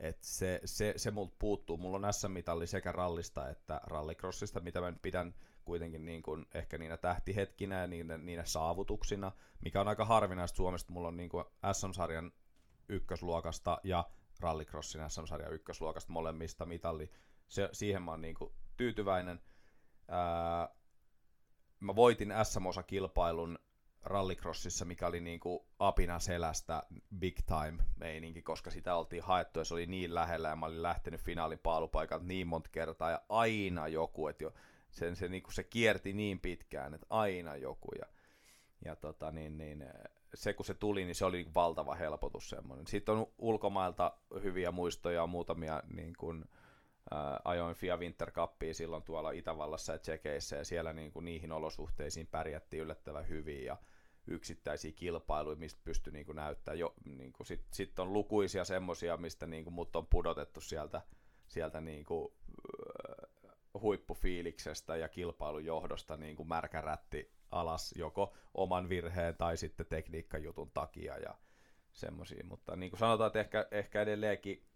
[0.00, 1.76] Et se, se, se multa puuttuu.
[1.76, 6.96] Mulla on S-mitalli sekä rallista että rallycrossista, mitä mä pidän kuitenkin niin kuin ehkä niinä
[6.96, 10.92] tähtihetkinä ja niinä, niinä saavutuksina, mikä on aika harvinaista Suomesta.
[10.92, 11.30] Mulla on niin
[11.72, 12.32] SM-sarjan
[12.88, 14.04] ykkösluokasta ja
[14.42, 17.10] rallycrossin SM-sarjan ykkösluokasta molemmista mitalli.
[17.48, 19.40] Se, siihen mä oon niin kuin tyytyväinen.
[20.08, 20.68] Ää,
[21.80, 23.58] mä voitin SM-osakilpailun
[24.04, 26.82] rallycrossissa, mikä oli niin kuin apina selästä
[27.18, 30.82] big time meininki, koska sitä oltiin haettu ja se oli niin lähellä ja mä olin
[30.82, 34.54] lähtenyt finaalin paalupaikalta niin monta kertaa ja aina joku, että jo,
[34.90, 38.06] sen, se, niin kuin se kierti niin pitkään, että aina joku ja,
[38.84, 39.84] ja tota, niin, niin,
[40.34, 42.86] se kun se tuli, niin se oli valtava helpotus semmoinen.
[42.86, 46.44] Sitten on ulkomailta hyviä muistoja, muutamia niin kuin,
[47.10, 51.52] ää, ajoin FIA Winter Cupia silloin tuolla Itävallassa ja Tsekeissä ja siellä niin kuin, niihin
[51.52, 53.76] olosuhteisiin pärjättiin yllättävän hyvin ja
[54.26, 56.78] yksittäisiä kilpailuja, mistä pystyi niin näyttämään.
[56.78, 61.02] Jo, niin Sitten sit on lukuisia semmoisia, mistä niin kuin, mut on pudotettu sieltä,
[61.48, 62.32] sieltä niin kuin,
[63.80, 71.18] huippufiiliksestä ja kilpailun johdosta niin kuin märkärätti alas joko oman virheen tai sitten tekniikkajutun takia
[71.18, 71.34] ja
[71.92, 72.44] semmoisia.
[72.44, 74.66] Mutta niin kuin sanotaan, että ehkä, ehkä edelleenkin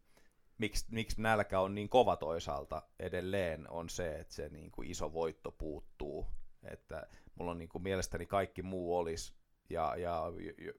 [0.58, 5.12] miksi, miksi nälkä on niin kova toisaalta edelleen on se, että se niin kuin iso
[5.12, 6.26] voitto puuttuu.
[6.70, 9.34] Että mulla on niin kuin mielestäni kaikki muu olisi
[9.70, 10.72] ja, ja, ja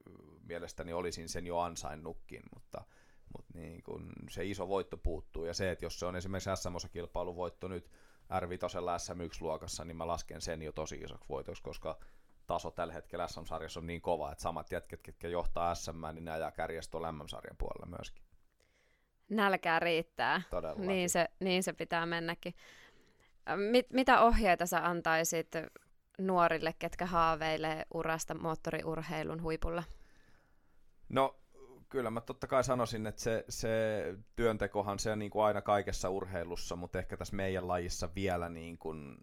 [0.43, 2.83] mielestäni olisin sen jo ansainnutkin, mutta,
[3.37, 7.67] mutta niin kuin se iso voitto puuttuu ja se, että jos se on esimerkiksi SM-kilpailuvoitto
[7.67, 7.91] nyt
[8.31, 11.97] R5 SM1-luokassa, niin mä lasken sen jo tosi isoksi voitoksi, koska
[12.47, 16.31] taso tällä hetkellä SM-sarjassa on niin kova, että samat jätket, ketkä johtaa SM, niin ne
[16.31, 18.23] ajaa kärjestä tuolla MM-sarjan puolella myöskin.
[19.29, 20.41] Nälkää riittää.
[20.49, 20.87] Todellakin.
[20.87, 22.55] Niin se, niin se pitää mennäkin.
[23.55, 25.51] Mit, mitä ohjeita sä antaisit
[26.17, 29.83] nuorille, ketkä haaveilee urasta moottoriurheilun huipulla?
[31.09, 31.35] No
[31.89, 34.03] kyllä mä totta kai sanoisin, että se, se
[34.35, 38.77] työntekohan se on niin kuin aina kaikessa urheilussa, mutta ehkä tässä meidän lajissa vielä niin
[38.77, 39.17] kuin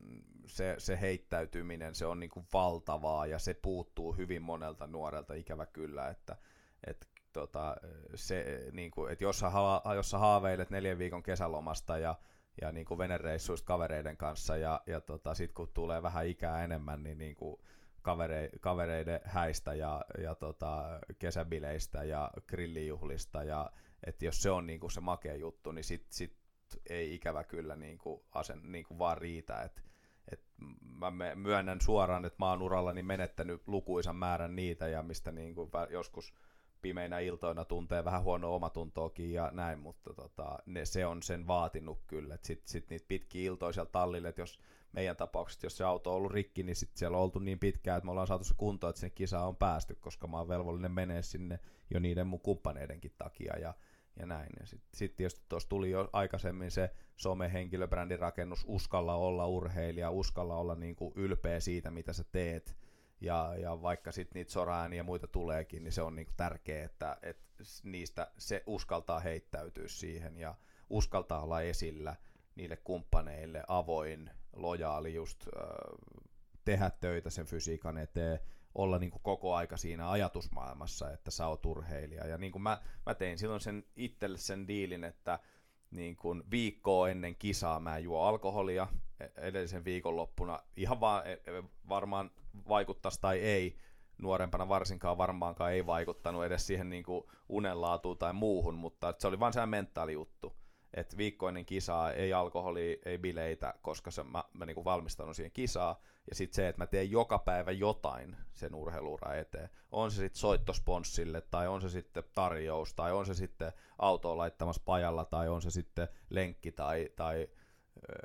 [0.46, 5.66] se, se heittäytyminen, se on niin kuin valtavaa ja se puuttuu hyvin monelta nuorelta ikävä
[5.66, 6.36] kyllä, että,
[6.86, 7.76] että tota,
[8.14, 9.50] se, niin kuin, että jos, sä,
[9.94, 12.14] jos sä haaveilet neljän viikon kesälomasta ja,
[12.60, 17.02] ja niin kuin venereissuista kavereiden kanssa ja, ja tota, sitten kun tulee vähän ikää enemmän,
[17.02, 17.60] niin, niin kuin
[18.04, 23.70] kavere, kavereiden häistä ja, ja tota, kesäbileistä ja grillijuhlista ja
[24.06, 26.36] että jos se on niin kuin se makea juttu, niin sit, sit
[26.90, 29.82] ei ikävä kyllä niin kuin asen, niin kuin vaan riitä, että
[30.32, 30.40] et
[30.80, 35.70] mä myönnän suoraan, että mä oon urallani menettänyt lukuisan määrän niitä ja mistä niin kuin
[35.90, 36.34] joskus
[36.82, 42.02] pimeinä iltoina tuntee vähän huonoa omatuntoakin ja näin, mutta tota, ne, se on sen vaatinut
[42.06, 42.38] kyllä.
[42.42, 44.58] Sitten sit niitä pitkiä iltoja siellä tallille, että jos
[44.94, 47.98] meidän tapauksessa, jos se auto on ollut rikki, niin sitten siellä on oltu niin pitkään,
[47.98, 50.92] että me ollaan saatu se kuntoon, että sinne kisaan on päästy, koska mä oon velvollinen
[50.92, 53.74] menee sinne jo niiden mun kumppaneidenkin takia ja,
[54.16, 54.50] ja näin.
[54.64, 60.74] Sitten sit tietysti tuossa tuli jo aikaisemmin se some-henkilöbrändin rakennus, uskalla olla urheilija, uskalla olla
[60.74, 62.76] niin kuin ylpeä siitä, mitä sä teet,
[63.20, 67.16] ja, ja vaikka sitten niitä soraääniä ja muita tuleekin, niin se on niinku tärkeää, että,
[67.22, 67.44] että
[67.82, 70.54] niistä se uskaltaa heittäytyä siihen ja
[70.90, 72.16] uskaltaa olla esillä
[72.54, 75.62] niille kumppaneille, avoin, lojaali, just äh,
[76.64, 78.38] tehdä töitä sen fysiikan eteen,
[78.74, 82.26] olla niin kuin koko aika siinä ajatusmaailmassa, että sä oot urheilija.
[82.26, 85.38] Ja niin kuin mä, mä tein silloin sen itselle sen diilin, että
[85.90, 88.88] niin kuin viikkoa ennen kisaa mä juo alkoholia
[89.20, 90.60] e-, edellisen viikonloppuna.
[90.76, 92.30] Ihan vaan e-, e-, varmaan
[92.68, 93.76] vaikuttaisi tai ei,
[94.18, 99.40] nuorempana varsinkaan varmaankaan ei vaikuttanut edes siihen niin kuin unenlaatuun tai muuhun, mutta se oli
[99.40, 100.56] vain se mentaali-juttu.
[100.94, 106.00] Että viikkoinen kisaa, ei alkoholi, ei bileitä, koska se, mä, mä niin valmistanut siihen kisaa.
[106.30, 109.70] Ja sitten se, että mä teen joka päivä jotain sen urheiluura eteen.
[109.90, 114.82] On se sitten soittosponssille, tai on se sitten tarjous, tai on se sitten autoon laittamassa
[114.84, 117.48] pajalla, tai on se sitten lenkki, tai, tai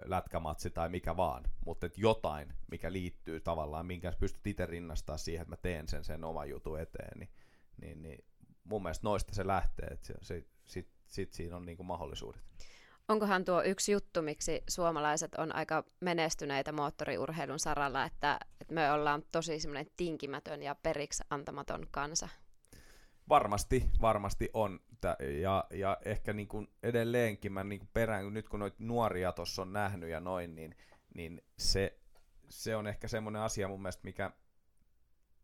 [0.05, 5.51] lätkämatsi tai mikä vaan, mutta jotain, mikä liittyy tavallaan, minkä pystyt itse rinnastaa siihen, että
[5.51, 7.29] mä teen sen sen oman jutun eteen, niin,
[7.81, 8.25] niin, niin
[8.63, 12.41] mun mielestä noista se lähtee, että se, se, sit, sit siinä on niinku mahdollisuudet.
[13.07, 19.23] Onkohan tuo yksi juttu, miksi suomalaiset on aika menestyneitä moottoriurheilun saralla, että, että me ollaan
[19.31, 22.29] tosi semmoinen tinkimätön ja periksi antamaton kansa?
[23.29, 24.79] Varmasti, varmasti on.
[25.41, 29.61] Ja, ja ehkä niin kuin edelleenkin mä niin kuin perään, nyt kun noita nuoria tuossa
[29.61, 30.75] on nähnyt ja noin, niin,
[31.13, 31.99] niin se,
[32.49, 34.31] se on ehkä semmoinen asia mun mielestä, mikä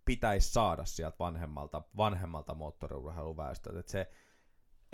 [0.06, 3.80] pitäisi saada sieltä vanhemmalta, vanhemmalta moottoriurheiluväestöltä.
[3.80, 4.12] Että se,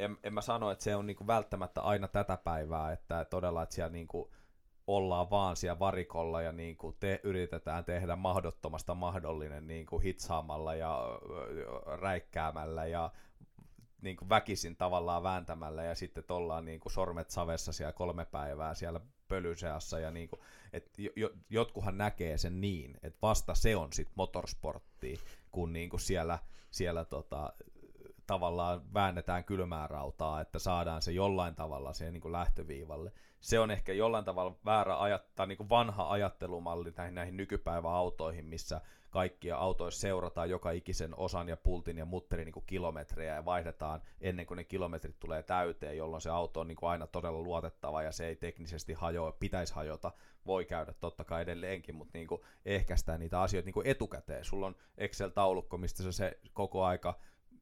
[0.01, 3.75] en, en mä sano, että se on niinku välttämättä aina tätä päivää, että todella, että
[3.75, 4.31] siellä niinku
[4.87, 10.75] ollaan vaan siellä varikolla ja niin kuin te, yritetään tehdä mahdottomasta mahdollinen niin kuin hitsaamalla
[10.75, 11.19] ja
[12.01, 13.11] räikkäämällä ja
[14.01, 18.73] niin kuin väkisin tavallaan vääntämällä ja sitten ollaan niin kuin sormet savessa siellä kolme päivää
[18.73, 20.39] siellä pölyseassa ja niin kuin,
[20.73, 25.19] et jo, jotkuhan näkee sen niin, että vasta se on sitten motorsportti,
[25.51, 26.39] kun niin kuin siellä,
[26.71, 27.53] siellä tota,
[28.31, 33.11] tavallaan väännetään kylmää rautaa, että saadaan se jollain tavalla siihen niin kuin lähtöviivalle.
[33.39, 38.45] Se on ehkä jollain tavalla väärä ajattaa, niin kuin vanha ajattelumalli näihin, näihin nykypäivän autoihin,
[38.45, 43.45] missä kaikkia autoissa seurataan joka ikisen osan ja pultin ja mutterin niin kuin kilometrejä ja
[43.45, 47.41] vaihdetaan ennen kuin ne kilometrit tulee täyteen, jolloin se auto on niin kuin aina todella
[47.41, 50.11] luotettava ja se ei teknisesti hajoa, pitäisi hajota,
[50.45, 54.45] voi käydä totta kai edelleenkin, mutta niin kuin ehkäistää niitä asioita niin kuin etukäteen.
[54.45, 57.19] Sulla on Excel-taulukko, mistä se, se koko aika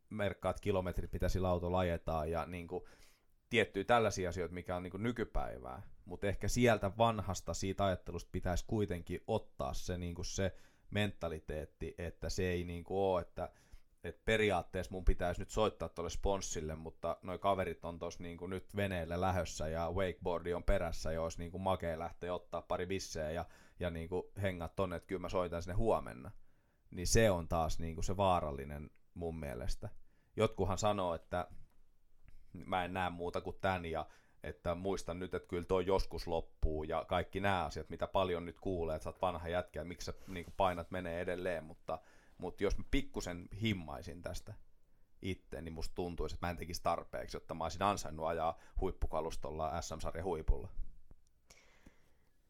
[0.10, 2.84] merkkaat kilometrit, mitä sillä autolla ajetaan ja niin kuin,
[3.50, 8.66] tiettyjä tällaisia asioita, mikä on niin kuin nykypäivää, mutta ehkä sieltä vanhasta siitä ajattelusta pitäisi
[8.68, 10.56] kuitenkin ottaa se, niin kuin se
[10.92, 13.50] mentaliteetti, että se ei niin kuin ole, että,
[14.04, 18.76] että periaatteessa mun pitäisi nyt soittaa tuolle sponssille, mutta noi kaverit on tuossa niin nyt
[18.76, 23.32] veneellä lähössä ja wakeboardi on perässä ja olisi niin kuin makea lähteä ottaa pari bissejä
[23.32, 23.46] ja,
[23.80, 26.32] ja niin kuin hengat tonne, että kyllä mä soitan sinne huomenna.
[26.92, 29.90] Niin se on taas niin kuin se vaarallinen mun mielestä.
[30.40, 31.48] Jotkuhan sanoo, että
[32.54, 34.06] mä en näe muuta kuin tämän ja
[34.44, 38.60] että muistan nyt, että kyllä toi joskus loppuu ja kaikki nämä asiat, mitä paljon nyt
[38.60, 42.00] kuulee, että sä oot vanha jätkä, miksi sä niin painat menee edelleen, mutta,
[42.38, 44.54] mutta jos mä pikkusen himmaisin tästä
[45.22, 49.82] itse, niin musta tuntuisi, että mä en tekisi tarpeeksi, jotta mä olisin ansainnut ajaa huippukalustolla
[49.82, 50.70] SM-sarjan huipulla.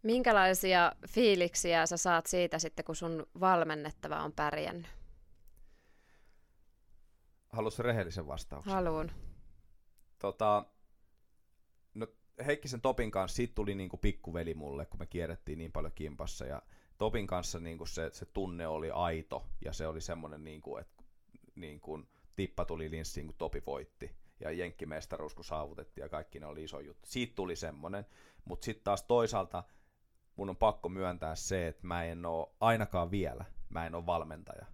[0.04, 4.99] Minkälaisia fiiliksiä sä saat siitä sitten, kun sun valmennettava on pärjännyt?
[7.50, 8.74] Haluatko rehellisen vastauksen?
[8.74, 9.12] Haluun.
[10.20, 10.66] Tota,
[11.94, 12.08] no
[12.46, 16.62] Heikkisen Topin kanssa siitä tuli niinku pikkuveli mulle, kun me kierrettiin niin paljon kimpassa ja
[16.98, 21.04] Topin kanssa niinku se, se tunne oli aito ja se oli semmoinen, niinku, että
[21.56, 22.04] niinku,
[22.36, 26.80] tippa tuli linssiin, kun Topi voitti ja jenkkimestaruus kun saavutettiin ja kaikki ne oli iso
[26.80, 27.10] juttu.
[27.10, 28.06] Siitä tuli semmoinen,
[28.46, 29.64] mutta sitten taas toisaalta
[30.36, 34.66] mun on pakko myöntää se, että mä en ole ainakaan vielä, mä en ole valmentaja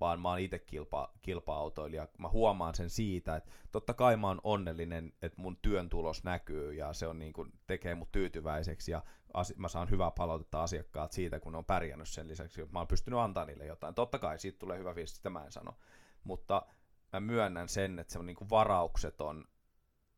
[0.00, 2.08] vaan mä oon itse kilpa, kilpa-autoilija.
[2.18, 6.74] Mä huomaan sen siitä, että totta kai mä oon onnellinen, että mun työn tulos näkyy
[6.74, 9.02] ja se on niin kuin, tekee mut tyytyväiseksi ja
[9.34, 12.78] as, mä saan hyvää palautetta asiakkaat siitä, kun ne on pärjännyt sen lisäksi, että mä
[12.78, 13.94] oon pystynyt antaa niille jotain.
[13.94, 15.78] Totta kai siitä tulee hyvä fiilis, sitä mä en sano.
[16.24, 16.66] Mutta
[17.12, 19.44] mä myönnän sen, että se on niin kuin varaukseton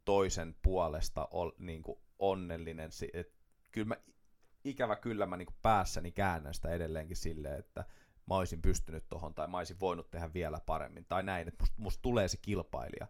[0.05, 2.91] toisen puolesta ol, niin kuin onnellinen.
[3.13, 3.35] Et
[3.73, 3.97] kyllä mä,
[4.65, 7.85] ikävä kyllä mä niin kuin päässäni käännän sitä edelleenkin silleen, että
[8.29, 11.83] mä olisin pystynyt tuohon tai mä olisin voinut tehdä vielä paremmin tai näin, että musta,
[11.83, 13.07] musta tulee se kilpailija.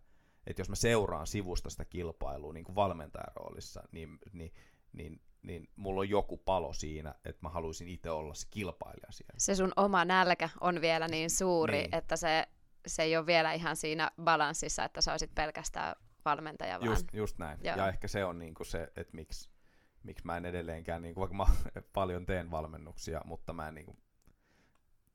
[0.46, 4.52] Että jos mä seuraan sivusta sitä kilpailua niin kuin valmentajan roolissa, niin, niin,
[4.92, 9.34] niin, niin mulla on joku palo siinä, että mä haluaisin itse olla se kilpailija siellä.
[9.38, 11.94] Se sun oma nälkä on vielä niin suuri, niin.
[11.94, 12.46] että se,
[12.86, 16.90] se ei ole vielä ihan siinä balanssissa, että sä olisit pelkästään valmentaja vaan.
[16.90, 17.58] Just, just näin.
[17.64, 17.76] Joo.
[17.76, 19.50] Ja ehkä se on niin kuin se, että miksi,
[20.02, 21.46] miksi mä en edelleenkään, niin kuin, vaikka mä
[21.92, 23.98] paljon teen valmennuksia, mutta mä en niin kuin,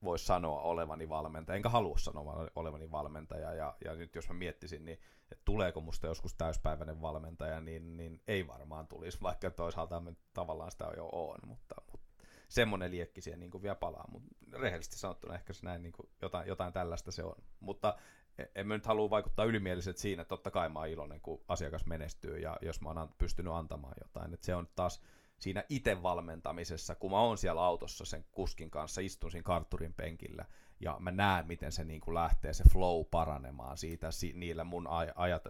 [0.03, 4.85] voisi sanoa olevani valmentaja, enkä halua sanoa olevani valmentaja, ja, ja nyt jos mä miettisin,
[4.85, 4.99] niin
[5.31, 10.71] että tuleeko musta joskus täyspäiväinen valmentaja, niin, niin ei varmaan tulisi, vaikka toisaalta me tavallaan
[10.71, 12.13] sitä jo on, mutta, mutta
[12.49, 16.47] semmoinen liekki siihen niin vielä palaa, mutta rehellisesti sanottuna ehkä se näin niin kuin jotain,
[16.47, 17.95] jotain tällaista se on, mutta
[18.37, 21.85] e, en mä nyt halua vaikuttaa ylimieliset siinä, totta kai mä oon iloinen, kun asiakas
[21.85, 25.01] menestyy ja jos mä oon pystynyt antamaan jotain, että se on taas
[25.43, 30.45] siinä itse valmentamisessa, kun mä oon siellä autossa sen kuskin kanssa, istun siinä karturin penkillä
[30.79, 34.87] ja mä näen, miten se niin kuin lähtee se flow paranemaan siitä si- niillä mun
[34.87, 35.43] aj- ajat,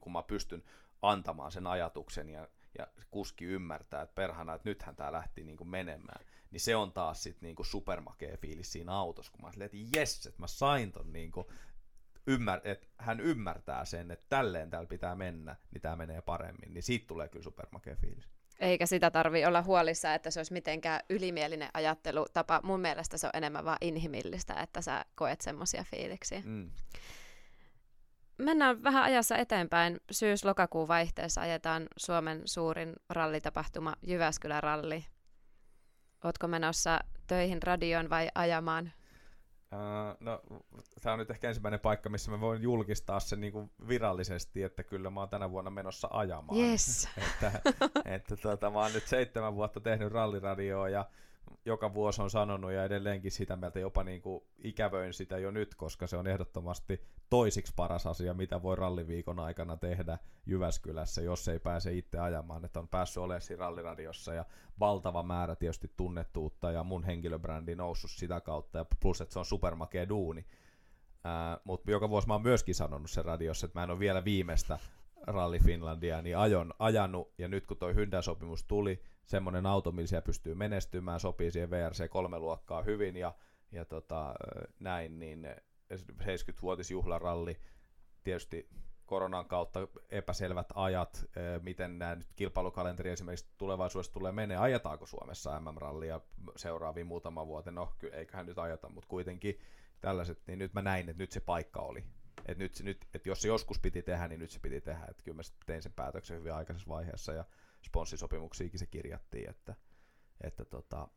[0.00, 0.62] kun mä pystyn
[1.02, 5.68] antamaan sen ajatuksen ja, ja kuski ymmärtää, että perhana, että nythän tämä lähti niin kuin
[5.68, 9.66] menemään, niin se on taas sitten niin kuin supermakea fiilis siinä autossa, kun mä sanoin,
[9.66, 11.46] että jes, että mä sain ton niin kuin
[12.26, 16.82] ymmär, että hän ymmärtää sen, että tälleen täällä pitää mennä, niin tämä menee paremmin, niin
[16.82, 18.28] siitä tulee kyllä supermakea fiilis.
[18.58, 22.60] Eikä sitä tarvi olla huolissa, että se olisi mitenkään ylimielinen ajattelutapa.
[22.62, 26.42] Mun mielestä se on enemmän vaan inhimillistä, että sä koet semmoisia fiiliksiä.
[26.44, 26.70] Mm.
[28.38, 30.00] Mennään vähän ajassa eteenpäin.
[30.10, 35.04] Syys-lokakuun vaihteessa ajetaan Suomen suurin rallitapahtuma Jyväskylän ralli.
[36.24, 38.92] Ootko menossa töihin radioon vai ajamaan
[39.72, 40.42] Uh, no,
[41.02, 44.82] tämä on nyt ehkä ensimmäinen paikka, missä mä voin julkistaa sen niin kuin virallisesti, että
[44.82, 46.60] kyllä mä oon tänä vuonna menossa ajamaan.
[46.60, 47.08] Yes.
[47.32, 47.52] että,
[48.04, 51.04] että tota, mä oon nyt seitsemän vuotta tehnyt ralliradioa ja
[51.64, 55.74] joka vuosi on sanonut ja edelleenkin sitä mieltä jopa niin kuin ikävöin sitä jo nyt,
[55.74, 61.58] koska se on ehdottomasti toisiksi paras asia, mitä voi ralliviikon aikana tehdä Jyväskylässä, jos ei
[61.58, 64.44] pääse itse ajamaan, että on päässyt olemaan siinä ralliradiossa ja
[64.80, 69.44] valtava määrä tietysti tunnettuutta ja mun henkilöbrändi noussut sitä kautta ja plus, että se on
[69.44, 70.46] supermakea duuni.
[71.64, 74.78] Mutta joka vuosi mä oon myöskin sanonut sen radiossa, että mä en ole vielä viimeistä
[75.26, 80.24] Rally Finlandia, niin ajon, ajanut, ja nyt kun toi Hyundai-sopimus tuli, semmoinen auto, millä siellä
[80.24, 83.34] pystyy menestymään, sopii siihen VRC kolme luokkaa hyvin, ja,
[83.72, 84.34] ja tota,
[84.80, 85.48] näin, niin
[85.94, 87.60] 70-vuotisjuhlaralli,
[88.24, 88.68] tietysti
[89.06, 91.24] koronan kautta epäselvät ajat,
[91.62, 96.20] miten nämä nyt kilpailukalenteri esimerkiksi tulevaisuudessa tulee menee, ajetaanko Suomessa MM-rallia
[96.56, 99.58] seuraaviin muutama vuoteen, no eiköhän nyt ajata, mutta kuitenkin
[100.00, 102.04] tällaiset, niin nyt mä näin, että nyt se paikka oli.
[102.46, 105.06] Et nyt, nyt, et jos se joskus piti tehdä, niin nyt se piti tehdä.
[105.08, 107.44] Et kyllä mä tein sen päätöksen hyvin aikaisessa vaiheessa ja
[107.82, 109.74] sponssisopimuksiinkin se kirjattiin, että,
[110.40, 111.08] että tota,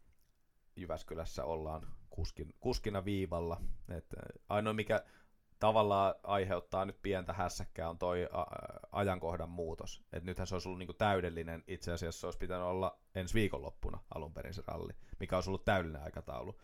[0.75, 3.61] Jyväskylässä ollaan kuskin, kuskina viivalla.
[3.89, 4.15] Et
[4.49, 5.03] ainoa mikä
[5.59, 8.45] tavallaan aiheuttaa nyt pientä hässäkkää on toi a,
[8.91, 10.03] ajankohdan muutos.
[10.13, 13.99] Et nythän se olisi ollut niinku täydellinen, itse asiassa se olisi pitänyt olla ensi viikonloppuna
[14.15, 16.59] alun perin se ralli, mikä olisi ollut täydellinen aikataulu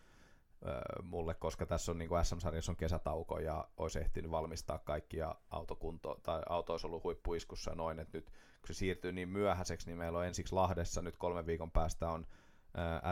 [1.02, 6.20] mulle, koska tässä on niin kuin SM-sarjassa on kesätauko ja olisi ehtinyt valmistaa kaikkia autokunto,
[6.22, 10.18] tai auto olisi ollut huippuiskussa noin, että nyt kun se siirtyy niin myöhäiseksi, niin meillä
[10.18, 12.26] on ensiksi Lahdessa nyt kolmen viikon päästä on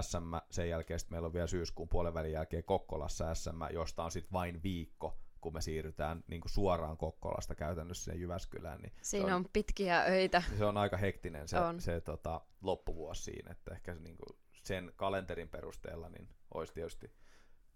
[0.01, 4.11] SM, sen jälkeen sitten meillä on vielä syyskuun puolen välin jälkeen Kokkolassa SM, josta on
[4.11, 8.81] sitten vain viikko, kun me siirrytään niin kuin suoraan Kokkolasta käytännössä sinne Jyväskylään.
[8.81, 10.43] Niin siinä on, on pitkiä öitä.
[10.59, 11.81] Se on aika hektinen se, on.
[11.81, 17.13] se tota, loppuvuosi siinä, että ehkä se, niin kuin sen kalenterin perusteella niin olisi tietysti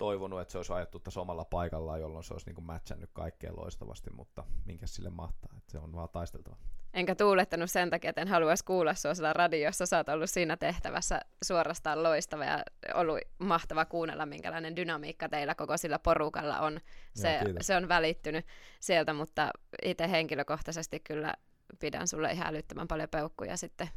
[0.01, 4.11] toivonut, että se olisi ajettu tässä omalla paikallaan, jolloin se olisi niin matchannut kaikkeen loistavasti,
[4.11, 6.57] mutta minkä sille mahtaa, että se on vaan taisteltava.
[6.95, 9.87] Enkä tuulettanut sen takia, että en haluaisi kuulla sinua siellä radiossa.
[9.87, 15.77] Sä oot ollut siinä tehtävässä suorastaan loistava ja ollut mahtava kuunnella, minkälainen dynamiikka teillä koko
[15.77, 16.81] sillä porukalla on.
[17.15, 18.47] Se, ja, se on välittynyt
[18.81, 19.51] sieltä, mutta
[19.85, 21.35] itse henkilökohtaisesti kyllä
[21.79, 23.89] pidän sulle ihan älyttömän paljon peukkuja sitten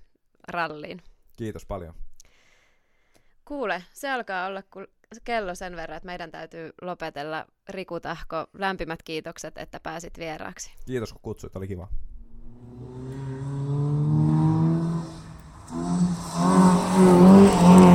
[0.47, 1.01] ralliin.
[1.37, 1.93] Kiitos paljon.
[3.45, 4.87] Kuule, se alkaa olla kun
[5.23, 7.45] kello sen verran, että meidän täytyy lopetella.
[7.69, 10.71] Riku Tahko, lämpimät kiitokset, että pääsit vieraaksi.
[10.85, 11.87] Kiitos kun kutsuit, oli kiva.
[16.35, 17.92] Oh,